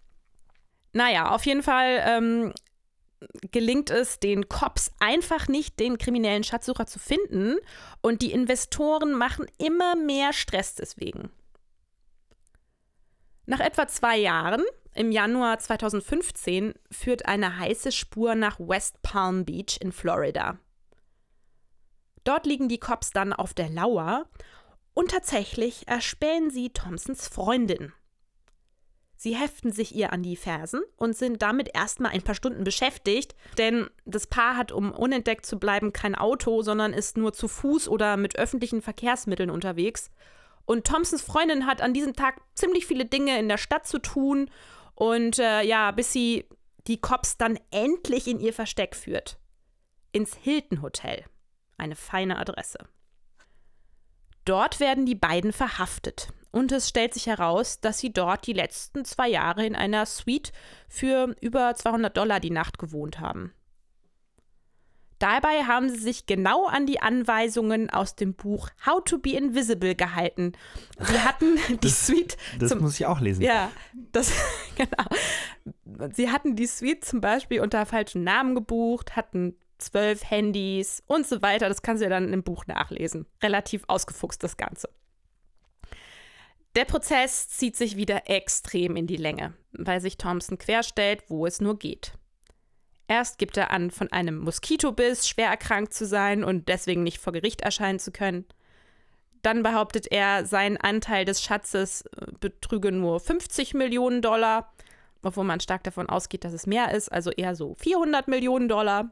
Naja, 0.93 1.31
auf 1.31 1.45
jeden 1.45 1.63
Fall 1.63 2.03
ähm, 2.07 2.53
gelingt 3.51 3.91
es 3.91 4.21
den 4.21 4.49
Cops 4.49 4.91
einfach 5.01 5.49
nicht, 5.49 5.79
den 5.81 5.99
kriminellen 5.99 6.45
Schatzsucher 6.45 6.87
zu 6.87 6.99
finden 6.99 7.57
und 8.01 8.23
die 8.23 8.33
Investoren 8.33 9.13
machen 9.13 9.47
immer 9.59 9.97
mehr 9.97 10.33
Stress 10.33 10.75
deswegen. 10.75 11.31
Nach 13.47 13.61
etwa 13.61 13.89
zwei 13.89 14.19
Jahren 14.19 14.63
im 14.99 15.13
Januar 15.13 15.59
2015 15.61 16.75
führt 16.91 17.27
eine 17.27 17.59
heiße 17.59 17.93
Spur 17.93 18.35
nach 18.35 18.59
West 18.59 19.01
Palm 19.03 19.45
Beach 19.45 19.79
in 19.81 19.93
Florida. 19.93 20.59
Dort 22.25 22.47
liegen 22.47 22.69
die 22.69 22.81
Cops 22.81 23.11
dann 23.11 23.33
auf 23.33 23.55
der 23.55 23.69
Lauer 23.69 24.27
und 24.95 25.13
tatsächlich 25.13 25.87
erspähen 25.87 26.51
sie 26.51 26.71
Thompsons 26.71 27.29
Freundin. 27.29 27.93
Sie 29.17 29.37
heften 29.37 29.73
sich 29.73 29.95
ihr 29.95 30.13
an 30.13 30.23
die 30.23 30.37
Fersen 30.37 30.81
und 30.97 31.17
sind 31.17 31.43
damit 31.43 31.71
erstmal 31.75 32.13
ein 32.13 32.23
paar 32.23 32.35
Stunden 32.35 32.65
beschäftigt, 32.65 33.37
denn 33.57 33.89
das 34.05 34.27
Paar 34.27 34.57
hat, 34.57 34.73
um 34.73 34.91
unentdeckt 34.91 35.47
zu 35.47 35.59
bleiben, 35.59 35.93
kein 35.93 36.17
Auto, 36.17 36.63
sondern 36.63 36.93
ist 36.93 37.17
nur 37.17 37.33
zu 37.33 37.47
Fuß 37.47 37.89
oder 37.89 38.17
mit 38.17 38.37
öffentlichen 38.37 38.83
Verkehrsmitteln 38.83 39.51
unterwegs. 39.51 40.11
Und 40.67 40.87
Thompsons 40.87 41.23
Freundin 41.23 41.67
hat 41.67 41.81
an 41.81 41.95
diesem 41.95 42.15
Tag 42.15 42.43
ziemlich 42.55 42.85
viele 42.85 43.07
Dinge 43.07 43.39
in 43.39 43.49
der 43.49 43.59
Stadt 43.59 43.87
zu 43.87 43.99
tun. 43.99 44.51
Und 44.99 45.39
äh, 45.39 45.63
ja, 45.63 45.93
bis 45.93 46.13
sie 46.13 46.49
die 46.89 47.01
Cops 47.01 47.37
dann 47.37 47.57
endlich 47.71 48.27
in 48.27 48.41
ihr 48.41 48.53
Versteck 48.53 48.97
führt. 48.97 49.39
Ins 50.11 50.35
Hilton 50.35 50.83
Hotel. 50.83 51.25
Eine 51.77 51.95
feine 51.95 52.37
Adresse. 52.37 52.81
Dort 54.45 54.81
werden 54.81 55.07
die 55.07 55.15
beiden 55.15 55.53
verhaftet. 55.53 56.33
Und 56.51 56.73
es 56.73 56.89
stellt 56.89 57.15
sich 57.15 57.29
heraus, 57.29 57.81
dass 57.81 58.01
sie 58.01 58.13
dort 58.13 58.49
die 58.49 58.53
letzten 58.53 59.05
zwei 59.05 59.29
Jahre 59.29 59.65
in 59.65 59.77
einer 59.77 60.05
Suite 60.05 60.51
für 60.89 61.33
über 61.41 61.77
200 61.77 62.17
Dollar 62.17 62.41
die 62.41 62.51
Nacht 62.51 62.81
gewohnt 62.81 63.21
haben. 63.21 63.55
Dabei 65.19 65.65
haben 65.65 65.89
sie 65.89 65.99
sich 65.99 66.27
genau 66.27 66.67
an 66.67 66.87
die 66.87 67.01
Anweisungen 67.01 67.91
aus 67.91 68.15
dem 68.15 68.35
Buch 68.35 68.71
How 68.87 69.03
to 69.05 69.19
be 69.19 69.31
Invisible 69.31 69.95
gehalten. 69.97 70.53
Sie 71.01 71.19
hatten 71.21 71.57
die 71.69 71.77
Das- 71.79 72.07
Suite. 72.07 72.37
Das 72.59 72.71
zum, 72.71 72.81
muss 72.81 72.99
ich 73.01 73.07
auch 73.07 73.21
lesen. 73.21 73.43
ja, 73.43 73.71
das 74.13 74.33
genau. 74.77 75.05
Sie 76.15 76.31
hatten 76.31 76.55
die 76.55 76.67
Suite 76.67 77.05
zum 77.05 77.21
Beispiel 77.21 77.61
unter 77.61 77.85
falschen 77.87 78.23
Namen 78.23 78.55
gebucht, 78.55 79.17
hatten 79.17 79.57
zwölf 79.79 80.29
Handys 80.31 81.03
und 81.07 81.27
so 81.27 81.43
weiter. 81.43 81.69
Das 81.69 81.83
kannst 81.83 82.01
du 82.01 82.05
ja 82.07 82.11
dann 82.11 82.33
im 82.33 82.43
Buch 82.43 82.67
nachlesen. 82.67 83.27
Relativ 83.43 83.85
ausgefuchst 83.89 84.43
das 84.43 84.57
Ganze. 84.57 84.89
Der 86.77 86.85
Prozess 86.85 87.49
zieht 87.49 87.77
sich 87.77 87.97
wieder 87.97 88.29
extrem 88.31 88.95
in 88.95 89.07
die 89.09 89.17
Länge, 89.17 89.55
weil 89.73 90.01
sich 90.01 90.17
Thompson 90.17 90.59
querstellt, 90.59 91.25
wo 91.29 91.45
es 91.47 91.61
nur 91.61 91.79
geht. 91.79 92.13
Erst 93.09 93.39
gibt 93.39 93.57
er 93.57 93.71
an, 93.71 93.91
von 93.91 94.13
einem 94.13 94.39
Moskitobiss 94.39 95.27
schwer 95.27 95.49
erkrankt 95.49 95.95
zu 95.95 96.07
sein 96.07 96.45
und 96.45 96.69
deswegen 96.69 97.03
nicht 97.03 97.19
vor 97.19 97.33
Gericht 97.33 97.63
erscheinen 97.63 97.99
zu 97.99 98.13
können. 98.13 98.45
Dann 99.41 99.63
behauptet 99.63 100.09
er, 100.11 100.45
sein 100.45 100.77
Anteil 100.77 101.25
des 101.25 101.43
Schatzes 101.43 102.03
äh, 102.03 102.27
betrüge 102.39 102.93
nur 102.93 103.19
50 103.19 103.73
Millionen 103.73 104.21
Dollar, 104.21 104.75
obwohl 105.23 105.45
man 105.45 105.61
stark 105.61 105.85
davon 105.85 106.09
ausgeht, 106.09 106.45
dass 106.45 106.53
es 106.53 106.67
mehr 106.67 106.93
ist, 106.93 107.11
also 107.11 107.31
eher 107.31 107.55
so 107.55 107.75
400 107.77 108.29
Millionen 108.29 108.69
Dollar. 108.69 109.11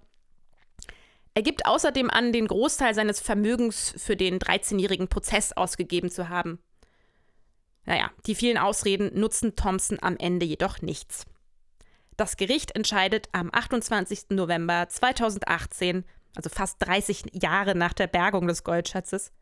Er 1.33 1.43
gibt 1.43 1.67
außerdem 1.67 2.11
an, 2.11 2.33
den 2.33 2.49
Großteil 2.49 2.95
seines 2.95 3.21
Vermögens 3.21 3.95
für 3.97 4.17
den 4.17 4.39
13-jährigen 4.39 5.09
Prozess 5.09 5.53
ausgegeben 5.53 6.11
zu 6.11 6.29
haben. 6.29 6.59
Naja, 7.85 8.11
die 8.27 8.35
vielen 8.35 8.59
Ausreden 8.59 9.19
nutzen 9.19 9.57
Thompson 9.57 9.99
am 10.03 10.17
Ende 10.19 10.45
jedoch 10.45 10.83
nichts. 10.83 11.25
Das 12.17 12.37
Gericht 12.37 12.75
entscheidet 12.75 13.29
am 13.33 13.51
28. 13.53 14.31
November 14.31 14.89
2018, 14.89 16.05
also 16.35 16.49
fast 16.49 16.77
30 16.81 17.27
Jahre 17.33 17.75
nach 17.75 17.93
der 17.93 18.07
Bergung 18.07 18.47
des 18.47 18.65
Goldschatzes, 18.65 19.33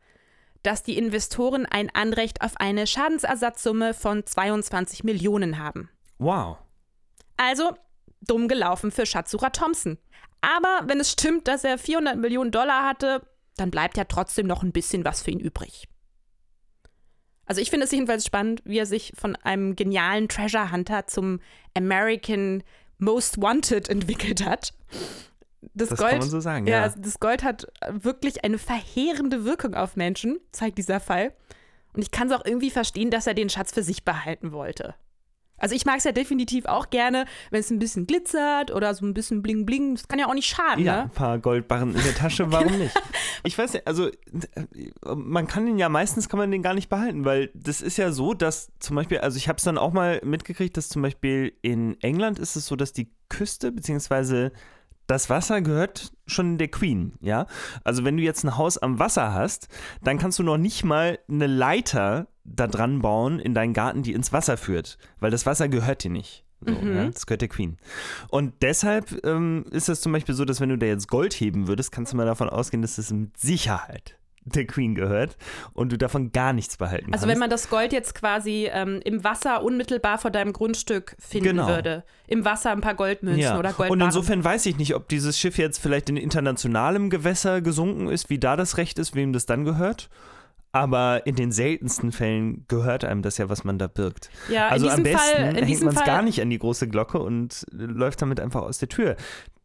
dass 0.63 0.83
die 0.83 0.99
Investoren 0.99 1.67
ein 1.67 1.91
Anrecht 1.95 2.43
auf 2.43 2.57
eine 2.57 2.87
Schadensersatzsumme 2.87 3.95
von 3.95 4.27
22 4.27 5.05
Millionen 5.05 5.59
haben. 5.59 5.91
Wow. 6.19 6.59
Also 7.37 7.77
dumm 8.23 8.49
gelaufen 8.49 8.91
für 8.91 9.07
Schatzsucher 9.07 9.53
Thompson. 9.53 9.99
Aber 10.41 10.83
wenn 10.87 11.01
es 11.01 11.13
stimmt, 11.13 11.49
dass 11.49 11.65
er 11.65 11.79
400 11.79 12.17
Millionen 12.17 12.51
Dollar 12.51 12.87
hatte, 12.87 13.27
dann 13.57 13.71
bleibt 13.71 13.97
ja 13.97 14.05
trotzdem 14.05 14.47
noch 14.47 14.63
ein 14.63 14.73
bisschen 14.73 15.05
was 15.05 15.23
für 15.23 15.31
ihn 15.31 15.41
übrig. 15.41 15.89
Also 17.47 17.61
ich 17.61 17.71
finde 17.71 17.85
es 17.85 17.93
jedenfalls 17.93 18.25
spannend, 18.25 18.63
wie 18.65 18.79
er 18.79 18.87
sich 18.87 19.13
von 19.17 19.37
einem 19.37 19.77
genialen 19.77 20.29
Treasure 20.29 20.73
Hunter 20.73 21.07
zum 21.07 21.41
American 21.77 22.63
Most 22.99 23.41
Wanted 23.41 23.89
entwickelt 23.89 24.45
hat. 24.45 24.73
Das, 25.75 25.89
Das 25.89 25.99
Gold, 25.99 26.11
kann 26.11 26.19
man 26.21 26.31
so 26.31 26.41
sagen, 26.41 26.67
ja. 26.67 26.79
ja. 26.79 26.83
also 26.83 27.01
das 27.01 27.21
Gold 27.21 27.43
hat 27.43 27.67
wirklich 27.91 28.45
eine 28.45 28.59
verheerende 28.59 29.45
Wirkung 29.45 29.75
auf 29.75 29.97
Menschen, 29.97 30.39
zeigt 30.53 30.79
dieser 30.79 31.01
Fall. 31.01 31.33
Und 31.95 32.03
ich 32.03 32.11
kann 32.11 32.29
es 32.29 32.35
auch 32.35 32.45
irgendwie 32.45 32.71
verstehen, 32.71 33.11
dass 33.11 33.27
er 33.27 33.35
den 33.35 33.49
Schatz 33.49 33.73
für 33.73 33.83
sich 33.83 34.05
behalten 34.05 34.53
wollte. 34.53 34.95
Also 35.57 35.75
ich 35.75 35.85
mag 35.87 35.99
es 35.99 36.05
ja 36.05 36.13
definitiv 36.13 36.67
auch 36.67 36.91
gerne, 36.91 37.27
wenn 37.51 37.61
es 37.61 37.71
ein 37.71 37.79
bisschen 37.79 38.07
glitzert 38.07 38.71
oder 38.73 38.93
so 38.95 39.07
ein 39.07 39.15
bisschen 39.15 39.43
bling 39.43 39.65
bling. 39.65 39.95
Das 39.95 40.09
kann 40.09 40.19
ja 40.19 40.27
auch 40.27 40.35
nicht 40.35 40.49
schaden, 40.49 40.85
Ja, 40.85 40.97
ne? 40.97 41.03
ein 41.05 41.11
paar 41.11 41.39
Goldbarren 41.39 41.95
in 41.95 42.03
der 42.03 42.15
Tasche, 42.15 42.51
warum 42.53 42.77
nicht? 42.79 42.95
Ich 43.47 43.59
weiß 43.59 43.75
nicht, 43.75 43.87
also 43.87 44.09
man 45.15 45.47
kann 45.47 45.67
den 45.67 45.79
ja 45.79 45.91
meistens 45.91 46.31
kann 46.31 46.39
man 46.39 46.51
den 46.51 46.63
gar 46.63 46.73
nicht 46.73 46.89
behalten, 46.89 47.27
weil 47.27 47.51
das 47.53 47.83
ist 47.83 47.99
ja 47.99 48.11
so, 48.11 48.33
dass 48.33 48.71
zum 48.79 48.97
Beispiel, 48.97 49.19
also 49.19 49.37
ich 49.37 49.49
habe 49.49 49.59
es 49.59 49.65
dann 49.65 49.77
auch 49.77 49.93
mal 49.93 50.21
mitgekriegt, 50.25 50.77
dass 50.79 50.89
zum 50.89 51.03
Beispiel 51.03 51.53
in 51.61 52.01
England 52.01 52.39
ist 52.39 52.57
es 52.57 52.67
so, 52.67 52.75
dass 52.75 52.93
die 52.95 53.11
Küste 53.29 53.71
beziehungsweise 53.71 54.53
das 55.07 55.31
Wasser 55.31 55.61
gehört 55.61 56.13
schon 56.27 56.59
der 56.59 56.69
Queen, 56.69 57.15
ja. 57.21 57.47
Also 57.85 58.05
wenn 58.05 58.17
du 58.17 58.23
jetzt 58.23 58.45
ein 58.45 58.57
Haus 58.57 58.79
am 58.79 58.99
Wasser 58.99 59.33
hast, 59.35 59.69
dann 60.03 60.19
kannst 60.19 60.39
du 60.39 60.43
noch 60.43 60.57
nicht 60.57 60.85
mal 60.85 61.19
eine 61.29 61.47
Leiter 61.47 62.29
da 62.45 62.67
dran 62.67 63.01
bauen 63.01 63.39
in 63.39 63.55
deinen 63.55 63.73
Garten, 63.73 64.03
die 64.03 64.13
ins 64.13 64.33
Wasser 64.33 64.57
führt, 64.57 64.99
weil 65.21 65.31
das 65.31 65.47
Wasser 65.47 65.69
gehört 65.69 66.05
dir 66.05 66.11
nicht. 66.11 66.45
So, 66.61 66.73
ja, 66.73 67.11
das 67.11 67.27
gehört 67.27 67.43
der 67.43 67.49
Queen. 67.49 67.77
Und 68.29 68.55
deshalb 68.63 69.25
ähm, 69.25 69.67
ist 69.71 69.89
es 69.89 70.01
zum 70.01 70.13
Beispiel 70.13 70.35
so, 70.35 70.47
dass 70.47 70.61
wenn 70.61 70.71
du 70.71 70.79
da 70.79 70.87
jetzt 70.87 71.09
Gold 71.09 71.35
heben 71.35 71.69
würdest, 71.69 71.93
kannst 71.93 72.13
du 72.13 72.17
mal 72.17 72.25
davon 72.27 72.49
ausgehen, 72.49 72.81
dass 72.81 72.97
es 72.97 73.13
mit 73.13 73.37
Sicherheit 73.37 74.19
der 74.47 74.67
Queen 74.67 74.95
gehört 74.95 75.37
und 75.73 75.91
du 75.93 75.99
davon 75.99 76.33
gar 76.33 76.53
nichts 76.53 76.77
behalten 76.77 77.07
Also 77.13 77.23
kannst. 77.23 77.29
wenn 77.29 77.39
man 77.39 77.51
das 77.51 77.71
Gold 77.71 77.93
jetzt 77.93 78.15
quasi 78.15 78.69
ähm, 78.73 79.01
im 79.05 79.25
Wasser 79.25 79.63
unmittelbar 79.63 80.19
vor 80.19 80.31
deinem 80.31 80.53
Grundstück 80.53 81.17
finden 81.19 81.49
Genau. 81.49 81.69
würde. 81.69 82.05
Im 82.27 82.45
Wasser 82.45 82.71
ein 82.71 82.81
paar 82.81 82.95
Goldmünzen 82.95 83.41
ja. 83.43 83.59
oder 83.59 83.71
Goldbarren. 83.71 83.93
Und 83.93 84.01
insofern 84.03 84.45
weiß 84.45 84.67
ich 84.67 84.77
nicht, 84.77 84.95
ob 84.95 85.09
dieses 85.09 85.39
Schiff 85.39 85.57
jetzt 85.59 85.79
vielleicht 85.79 86.09
in 86.09 86.17
internationalem 86.17 87.11
Gewässer 87.11 87.61
gesunken 87.61 88.09
ist, 88.09 88.31
wie 88.31 88.39
da 88.39 88.57
das 88.57 88.77
Recht 88.77 88.99
ist, 88.99 89.15
wem 89.15 89.33
das 89.33 89.47
dann 89.47 89.65
gehört. 89.65 90.09
Aber 90.75 91.25
in 91.25 91.37
den 91.37 91.53
seltensten 91.53 92.11
Fällen 92.11 92.65
gehört 92.67 93.05
einem 93.05 93.23
das 93.23 93.39
ja, 93.39 93.49
was 93.49 93.63
man 93.63 93.79
da 93.79 93.87
birgt. 93.87 94.29
Ja, 94.51 94.69
also 94.69 94.89
am 94.89 95.05
besten 95.05 95.19
Fall- 95.19 95.55
hängt 95.55 95.83
man 95.83 95.95
es 95.95 96.05
gar 96.05 96.21
nicht 96.23 96.43
an 96.43 96.51
die 96.51 96.59
große 96.59 96.89
Glocke 96.89 97.21
und 97.21 97.65
läuft 97.71 98.21
damit 98.23 98.41
einfach 98.41 98.63
aus 98.63 98.79
der 98.79 98.89
Tür. 98.89 99.15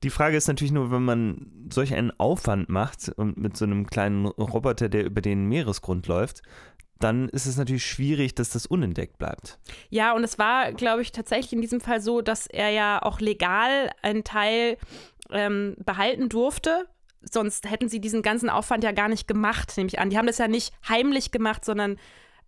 Die 0.04 0.12
Frage 0.12 0.38
ist 0.38 0.48
natürlich 0.48 0.72
nur, 0.72 0.92
wenn 0.92 1.04
man 1.04 1.52
solch 1.74 1.96
einen 1.96 2.12
Aufwand 2.20 2.70
macht 2.70 3.10
und 3.16 3.38
mit 3.38 3.58
so 3.58 3.66
einem 3.66 3.88
kleinen 3.88 4.28
Roboter, 4.28 4.88
der 4.88 5.04
über 5.04 5.22
den 5.22 5.46
Meeresgrund 5.46 6.06
läuft, 6.06 6.44
dann 7.00 7.28
ist 7.30 7.48
es 7.48 7.58
natürlich 7.58 7.86
schwierig, 7.86 8.36
dass 8.36 8.52
das 8.52 8.68
unentdeckt 8.68 9.18
bleibt. 9.18 9.58
Ja, 9.90 10.14
und 10.14 10.24
es 10.24 10.38
war, 10.38 10.74
glaube 10.74 11.02
ich, 11.02 11.12
tatsächlich 11.12 11.54
in 11.54 11.62
diesem 11.62 11.82
Fall 11.82 12.02
so, 12.02 12.22
dass 12.22 12.46
er 12.46 12.70
ja 12.70 13.02
auch 13.02 13.20
legal 13.20 13.90
einen 14.04 14.24
Teil 14.24 14.78
ähm, 15.32 15.76
behalten 15.84 16.30
durfte. 16.30 16.86
Sonst 17.32 17.70
hätten 17.70 17.90
sie 17.90 18.00
diesen 18.02 18.22
ganzen 18.22 18.50
Aufwand 18.50 18.84
ja 18.84 18.92
gar 18.92 19.08
nicht 19.10 19.28
gemacht, 19.28 19.74
nehme 19.78 19.88
ich 19.88 20.00
an. 20.00 20.10
Die 20.10 20.18
haben 20.18 20.28
das 20.28 20.38
ja 20.38 20.48
nicht 20.48 20.74
heimlich 20.88 21.32
gemacht, 21.32 21.64
sondern 21.66 21.98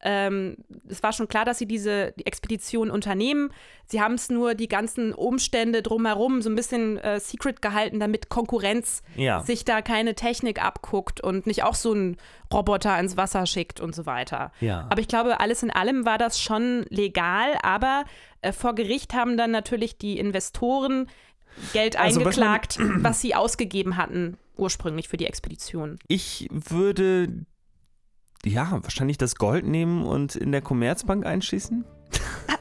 ähm, 0.04 0.58
es 0.90 1.04
war 1.04 1.14
schon 1.14 1.28
klar, 1.28 1.46
dass 1.46 1.60
sie 1.60 1.68
diese 1.68 2.14
die 2.18 2.26
Expedition 2.26 2.90
unternehmen. 2.90 3.52
Sie 3.86 4.02
haben 4.02 4.16
es 4.16 4.32
nur 4.32 4.56
die 4.56 4.68
ganzen 4.68 5.14
Umstände 5.14 5.84
drumherum 5.84 6.42
so 6.42 6.50
ein 6.50 6.56
bisschen 6.56 6.98
äh, 6.98 7.20
secret 7.20 7.62
gehalten, 7.62 8.00
damit 8.00 8.28
Konkurrenz 8.30 9.04
Ja. 9.16 9.42
sich 9.44 9.64
da 9.64 9.84
keine 9.84 10.16
Technik 10.16 10.64
abguckt 10.64 11.22
und 11.22 11.46
nicht 11.46 11.62
auch 11.64 11.76
so 11.76 11.92
einen 11.94 12.18
Roboter 12.52 13.00
ins 13.00 13.16
Wasser 13.16 13.46
schickt 13.46 13.80
und 13.80 13.94
so 13.94 14.08
weiter. 14.08 14.52
Ja. 14.60 14.88
Aber 14.90 15.02
ich 15.02 15.08
glaube, 15.08 15.40
alles 15.40 15.62
in 15.62 15.70
allem 15.70 16.04
war 16.04 16.18
das 16.18 16.42
schon 16.42 16.84
legal, 16.90 17.60
aber 17.62 18.06
äh, 18.42 18.54
vor 18.54 18.74
Gericht 18.74 19.14
haben 19.14 19.38
dann 19.38 19.52
natürlich 19.52 20.00
die 20.00 20.18
Investoren 20.18 21.08
Geld 21.74 21.96
Also 22.00 22.24
was 22.26 22.38
man- 22.38 22.48
eingeklagt, 22.48 22.80
was, 23.04 23.22
sie 23.22 23.36
ausgegeben 23.36 23.98
hatten 23.98 24.38
ursprünglich 24.58 25.08
für 25.08 25.18
die 25.18 25.26
Expedition. 25.26 26.00
Ich 26.08 26.48
würde 26.52 27.46
ja 28.46 28.80
wahrscheinlich 28.82 29.18
das 29.18 29.36
Gold 29.36 29.66
nehmen 29.66 30.04
und 30.06 30.36
in 30.36 30.52
der 30.52 30.62
Commerzbank 30.62 31.26
einschließen. 31.26 31.86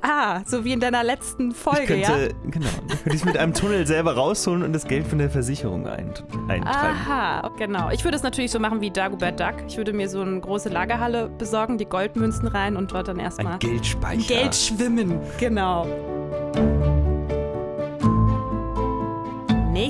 Ah, 0.03 0.43
so 0.47 0.65
wie 0.65 0.73
in 0.73 0.81
deiner 0.81 1.03
letzten 1.05 1.53
Folge, 1.53 1.95
Ich 1.97 2.07
könnte, 2.07 2.29
ja? 2.29 2.51
genau, 2.51 2.69
könnte 3.03 3.17
ich 3.17 3.25
mit 3.25 3.37
einem 3.37 3.53
Tunnel 3.53 3.87
selber 3.87 4.15
rausholen 4.15 4.63
und 4.63 4.73
das 4.73 4.87
Geld 4.87 5.07
von 5.07 5.19
der 5.19 5.29
Versicherung 5.31 5.87
ein, 5.87 6.09
eintreiben. 6.49 6.67
Aha, 6.67 7.51
genau. 7.59 7.91
Ich 7.91 8.05
würde 8.05 8.17
es 8.17 8.23
natürlich 8.23 8.51
so 8.51 8.59
machen 8.59 8.81
wie 8.81 8.91
Dagobert 8.91 9.39
Duck. 9.41 9.55
Ich 9.67 9.77
würde 9.77 9.93
mir 9.93 10.09
so 10.09 10.21
eine 10.21 10.41
große 10.41 10.69
Lagerhalle 10.69 11.29
besorgen, 11.29 11.77
die 11.79 11.87
Goldmünzen 11.87 12.49
rein 12.49 12.77
und 12.77 12.93
dort 12.93 13.09
dann 13.09 13.19
erstmal 13.19 13.55
Ein 13.55 13.59
Geldspeicher. 13.59 14.27
Geld 14.27 14.55
schwimmen. 14.55 15.21
Genau. 15.39 15.87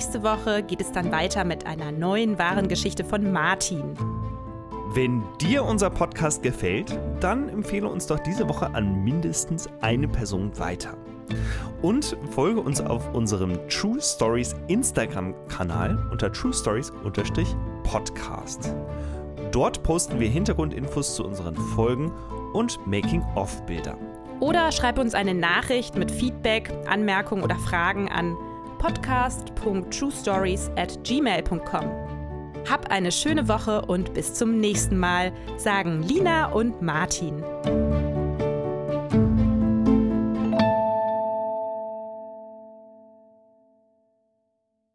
Nächste 0.00 0.22
Woche 0.22 0.62
geht 0.62 0.80
es 0.80 0.92
dann 0.92 1.12
weiter 1.12 1.44
mit 1.44 1.66
einer 1.66 1.92
neuen 1.92 2.38
wahren 2.38 2.68
Geschichte 2.68 3.04
von 3.04 3.32
Martin. 3.32 3.98
Wenn 4.94 5.22
dir 5.42 5.62
unser 5.62 5.90
Podcast 5.90 6.42
gefällt, 6.42 6.98
dann 7.20 7.50
empfehle 7.50 7.86
uns 7.86 8.06
doch 8.06 8.18
diese 8.18 8.48
Woche 8.48 8.74
an 8.74 9.04
mindestens 9.04 9.68
eine 9.82 10.08
Person 10.08 10.58
weiter. 10.58 10.96
Und 11.82 12.16
folge 12.30 12.62
uns 12.62 12.80
auf 12.80 13.12
unserem 13.12 13.58
True 13.68 14.00
Stories 14.00 14.56
Instagram-Kanal 14.68 16.08
unter 16.10 16.32
True 16.32 16.54
Stories-Podcast. 16.54 18.74
Dort 19.52 19.82
posten 19.82 20.18
wir 20.18 20.30
Hintergrundinfos 20.30 21.14
zu 21.14 21.26
unseren 21.26 21.56
Folgen 21.56 22.10
und 22.54 22.80
Making-of-Bilder. 22.86 23.98
Oder 24.40 24.72
schreib 24.72 24.98
uns 24.98 25.14
eine 25.14 25.34
Nachricht 25.34 25.96
mit 25.96 26.10
Feedback, 26.10 26.72
Anmerkungen 26.88 27.42
oder 27.42 27.56
Fragen 27.56 28.08
an 28.08 28.34
podcast.truestories 28.80 30.70
at 30.76 31.04
gmail.com. 31.04 31.84
Hab 32.68 32.90
eine 32.90 33.12
schöne 33.12 33.48
Woche 33.48 33.82
und 33.82 34.12
bis 34.14 34.34
zum 34.34 34.58
nächsten 34.58 34.98
Mal, 34.98 35.32
sagen 35.56 36.02
Lina 36.02 36.50
und 36.52 36.82
Martin. 36.82 37.42